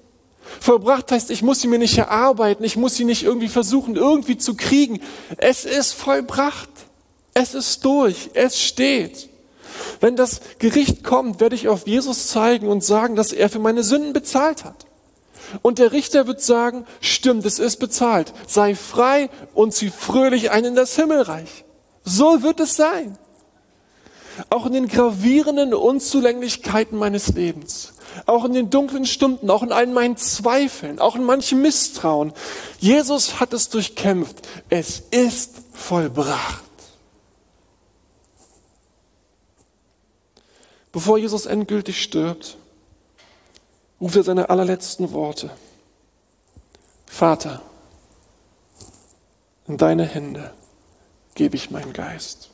Vollbracht 0.60 1.10
heißt, 1.10 1.30
ich 1.30 1.42
muss 1.42 1.60
sie 1.60 1.68
mir 1.68 1.78
nicht 1.78 1.96
erarbeiten, 1.96 2.64
ich 2.64 2.76
muss 2.76 2.96
sie 2.96 3.04
nicht 3.04 3.22
irgendwie 3.22 3.48
versuchen, 3.48 3.96
irgendwie 3.96 4.36
zu 4.36 4.54
kriegen. 4.54 5.00
Es 5.38 5.64
ist 5.64 5.92
vollbracht. 5.92 6.68
Es 7.34 7.54
ist 7.54 7.84
durch. 7.84 8.30
Es 8.34 8.60
steht. 8.60 9.30
Wenn 10.00 10.16
das 10.16 10.40
Gericht 10.58 11.02
kommt, 11.02 11.40
werde 11.40 11.54
ich 11.54 11.68
auf 11.68 11.86
Jesus 11.86 12.28
zeigen 12.28 12.68
und 12.68 12.84
sagen, 12.84 13.16
dass 13.16 13.32
er 13.32 13.48
für 13.48 13.58
meine 13.58 13.82
Sünden 13.82 14.12
bezahlt 14.12 14.64
hat. 14.64 14.84
Und 15.60 15.78
der 15.78 15.92
Richter 15.92 16.26
wird 16.26 16.40
sagen, 16.40 16.86
stimmt, 17.00 17.44
es 17.44 17.58
ist 17.58 17.76
bezahlt. 17.76 18.32
Sei 18.46 18.74
frei 18.74 19.28
und 19.54 19.74
zieh 19.74 19.90
fröhlich 19.90 20.50
ein 20.50 20.64
in 20.64 20.74
das 20.74 20.96
Himmelreich. 20.96 21.64
So 22.04 22.42
wird 22.42 22.60
es 22.60 22.76
sein. 22.76 23.18
Auch 24.48 24.64
in 24.66 24.72
den 24.72 24.88
gravierenden 24.88 25.74
Unzulänglichkeiten 25.74 26.98
meines 26.98 27.28
Lebens, 27.28 27.92
auch 28.24 28.46
in 28.46 28.54
den 28.54 28.70
dunklen 28.70 29.04
Stunden, 29.04 29.50
auch 29.50 29.62
in 29.62 29.72
allen 29.72 29.92
meinen 29.92 30.16
Zweifeln, 30.16 30.98
auch 30.98 31.16
in 31.16 31.24
manchem 31.24 31.60
Misstrauen. 31.60 32.32
Jesus 32.78 33.40
hat 33.40 33.52
es 33.52 33.68
durchkämpft. 33.68 34.36
Es 34.70 35.02
ist 35.10 35.56
vollbracht. 35.74 36.62
Bevor 40.92 41.18
Jesus 41.18 41.46
endgültig 41.46 42.02
stirbt, 42.02 42.56
ruft 44.02 44.16
er 44.16 44.24
seine 44.24 44.50
allerletzten 44.50 45.12
Worte. 45.12 45.48
Vater, 47.06 47.62
in 49.68 49.76
deine 49.76 50.04
Hände 50.04 50.52
gebe 51.36 51.54
ich 51.54 51.70
meinen 51.70 51.92
Geist. 51.92 52.50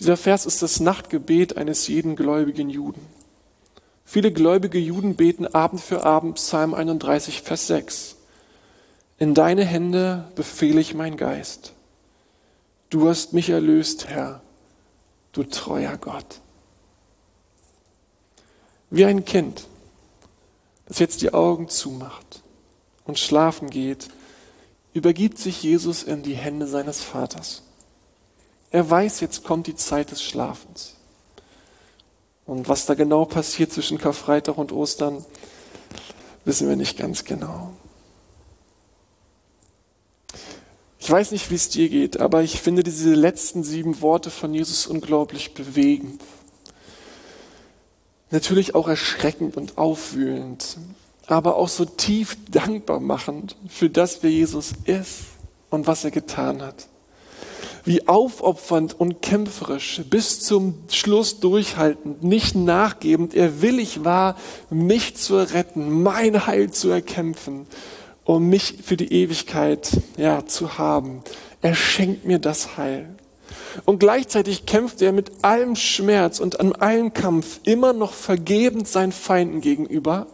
Dieser 0.00 0.16
Vers 0.16 0.46
ist 0.46 0.62
das 0.62 0.80
Nachtgebet 0.80 1.56
eines 1.56 1.86
jeden 1.86 2.16
gläubigen 2.16 2.70
Juden. 2.70 3.06
Viele 4.04 4.32
gläubige 4.32 4.78
Juden 4.78 5.14
beten 5.14 5.46
Abend 5.46 5.80
für 5.80 6.02
Abend 6.04 6.34
Psalm 6.34 6.74
31, 6.74 7.42
Vers 7.42 7.68
6. 7.68 8.16
In 9.18 9.32
deine 9.32 9.64
Hände 9.64 10.24
befehle 10.34 10.80
ich 10.80 10.94
mein 10.94 11.16
Geist. 11.16 11.72
Du 12.90 13.08
hast 13.08 13.32
mich 13.32 13.48
erlöst, 13.48 14.08
Herr, 14.08 14.42
du 15.30 15.44
treuer 15.44 15.96
Gott. 15.98 16.41
Wie 18.92 19.06
ein 19.06 19.24
Kind, 19.24 19.66
das 20.84 20.98
jetzt 20.98 21.22
die 21.22 21.32
Augen 21.32 21.70
zumacht 21.70 22.42
und 23.06 23.18
schlafen 23.18 23.70
geht, 23.70 24.10
übergibt 24.92 25.38
sich 25.38 25.62
Jesus 25.62 26.02
in 26.02 26.22
die 26.22 26.34
Hände 26.34 26.66
seines 26.66 27.00
Vaters. 27.00 27.62
Er 28.70 28.88
weiß, 28.90 29.20
jetzt 29.20 29.44
kommt 29.44 29.66
die 29.66 29.76
Zeit 29.76 30.10
des 30.10 30.22
Schlafens. 30.22 30.96
Und 32.44 32.68
was 32.68 32.84
da 32.84 32.92
genau 32.92 33.24
passiert 33.24 33.72
zwischen 33.72 33.96
Karfreitag 33.96 34.58
und 34.58 34.72
Ostern, 34.72 35.24
wissen 36.44 36.68
wir 36.68 36.76
nicht 36.76 36.98
ganz 36.98 37.24
genau. 37.24 37.72
Ich 40.98 41.10
weiß 41.10 41.30
nicht, 41.30 41.50
wie 41.50 41.54
es 41.54 41.70
dir 41.70 41.88
geht, 41.88 42.20
aber 42.20 42.42
ich 42.42 42.60
finde 42.60 42.82
diese 42.82 43.14
letzten 43.14 43.64
sieben 43.64 44.02
Worte 44.02 44.28
von 44.28 44.52
Jesus 44.52 44.86
unglaublich 44.86 45.54
bewegend 45.54 46.20
natürlich 48.32 48.74
auch 48.74 48.88
erschreckend 48.88 49.56
und 49.56 49.78
aufwühlend, 49.78 50.78
aber 51.28 51.56
auch 51.56 51.68
so 51.68 51.84
tief 51.84 52.36
dankbar 52.50 52.98
machend 52.98 53.54
für 53.68 53.88
das, 53.88 54.22
wer 54.22 54.30
Jesus 54.30 54.72
ist 54.84 55.20
und 55.70 55.86
was 55.86 56.04
er 56.04 56.10
getan 56.10 56.62
hat. 56.62 56.88
Wie 57.84 58.06
aufopfernd 58.06 58.98
und 58.98 59.22
kämpferisch, 59.22 60.02
bis 60.08 60.40
zum 60.40 60.74
Schluss 60.88 61.40
durchhaltend, 61.40 62.22
nicht 62.22 62.54
nachgebend, 62.54 63.34
er 63.34 63.60
willig 63.60 64.04
war, 64.04 64.36
mich 64.70 65.16
zu 65.16 65.36
retten, 65.36 66.02
mein 66.02 66.46
Heil 66.46 66.70
zu 66.70 66.90
erkämpfen, 66.90 67.66
um 68.24 68.48
mich 68.48 68.78
für 68.84 68.96
die 68.96 69.12
Ewigkeit, 69.12 70.00
ja, 70.16 70.46
zu 70.46 70.78
haben. 70.78 71.22
Er 71.60 71.74
schenkt 71.74 72.24
mir 72.24 72.38
das 72.38 72.76
Heil. 72.76 73.08
Und 73.84 73.98
gleichzeitig 73.98 74.66
kämpft 74.66 75.02
er 75.02 75.12
mit 75.12 75.44
allem 75.44 75.76
Schmerz 75.76 76.40
und 76.40 76.60
an 76.60 76.72
allem 76.72 77.12
Kampf 77.12 77.60
immer 77.64 77.92
noch 77.92 78.12
vergebend 78.12 78.88
seinen 78.88 79.12
Feinden 79.12 79.60
gegenüber, 79.60 80.26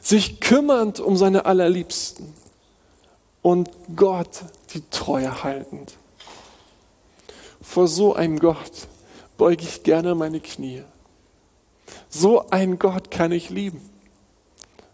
sich 0.00 0.40
kümmernd 0.40 1.00
um 1.00 1.16
seine 1.16 1.46
Allerliebsten 1.46 2.32
und 3.42 3.70
Gott 3.94 4.42
die 4.74 4.82
Treue 4.90 5.42
haltend. 5.44 5.94
Vor 7.60 7.88
so 7.88 8.14
einem 8.14 8.38
Gott 8.38 8.88
beuge 9.38 9.62
ich 9.62 9.82
gerne 9.82 10.14
meine 10.14 10.40
Knie. 10.40 10.82
So 12.08 12.48
einen 12.50 12.78
Gott 12.78 13.10
kann 13.10 13.32
ich 13.32 13.50
lieben. 13.50 13.80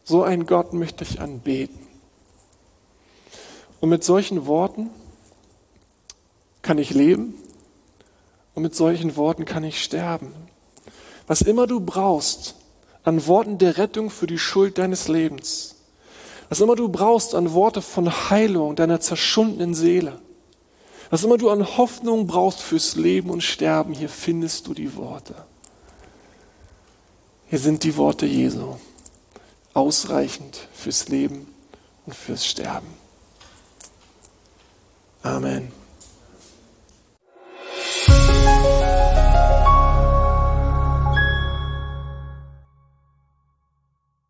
So 0.04 0.22
einen 0.22 0.46
Gott 0.46 0.72
möchte 0.72 1.04
ich 1.04 1.20
anbeten. 1.20 1.78
Und 3.80 3.90
mit 3.90 4.04
solchen 4.04 4.46
Worten 4.46 4.90
kann 6.68 6.76
ich 6.76 6.90
leben 6.90 7.32
und 8.54 8.62
mit 8.62 8.74
solchen 8.74 9.16
Worten 9.16 9.46
kann 9.46 9.64
ich 9.64 9.82
sterben. 9.82 10.34
Was 11.26 11.40
immer 11.40 11.66
du 11.66 11.80
brauchst 11.80 12.56
an 13.04 13.26
Worten 13.26 13.56
der 13.56 13.78
Rettung 13.78 14.10
für 14.10 14.26
die 14.26 14.36
Schuld 14.36 14.76
deines 14.76 15.08
Lebens, 15.08 15.76
was 16.50 16.60
immer 16.60 16.76
du 16.76 16.90
brauchst 16.90 17.34
an 17.34 17.54
Worte 17.54 17.80
von 17.80 18.10
Heilung 18.28 18.76
deiner 18.76 19.00
zerschundenen 19.00 19.74
Seele, 19.74 20.20
was 21.08 21.24
immer 21.24 21.38
du 21.38 21.48
an 21.48 21.78
Hoffnung 21.78 22.26
brauchst 22.26 22.60
fürs 22.60 22.96
Leben 22.96 23.30
und 23.30 23.42
Sterben, 23.42 23.94
hier 23.94 24.10
findest 24.10 24.66
du 24.66 24.74
die 24.74 24.94
Worte. 24.94 25.36
Hier 27.46 27.60
sind 27.60 27.82
die 27.82 27.96
Worte 27.96 28.26
Jesu, 28.26 28.76
ausreichend 29.72 30.68
fürs 30.74 31.08
Leben 31.08 31.46
und 32.04 32.14
fürs 32.14 32.44
Sterben. 32.44 32.88
Amen. 35.22 35.77
Thank 38.48 38.82
you. 38.82 38.87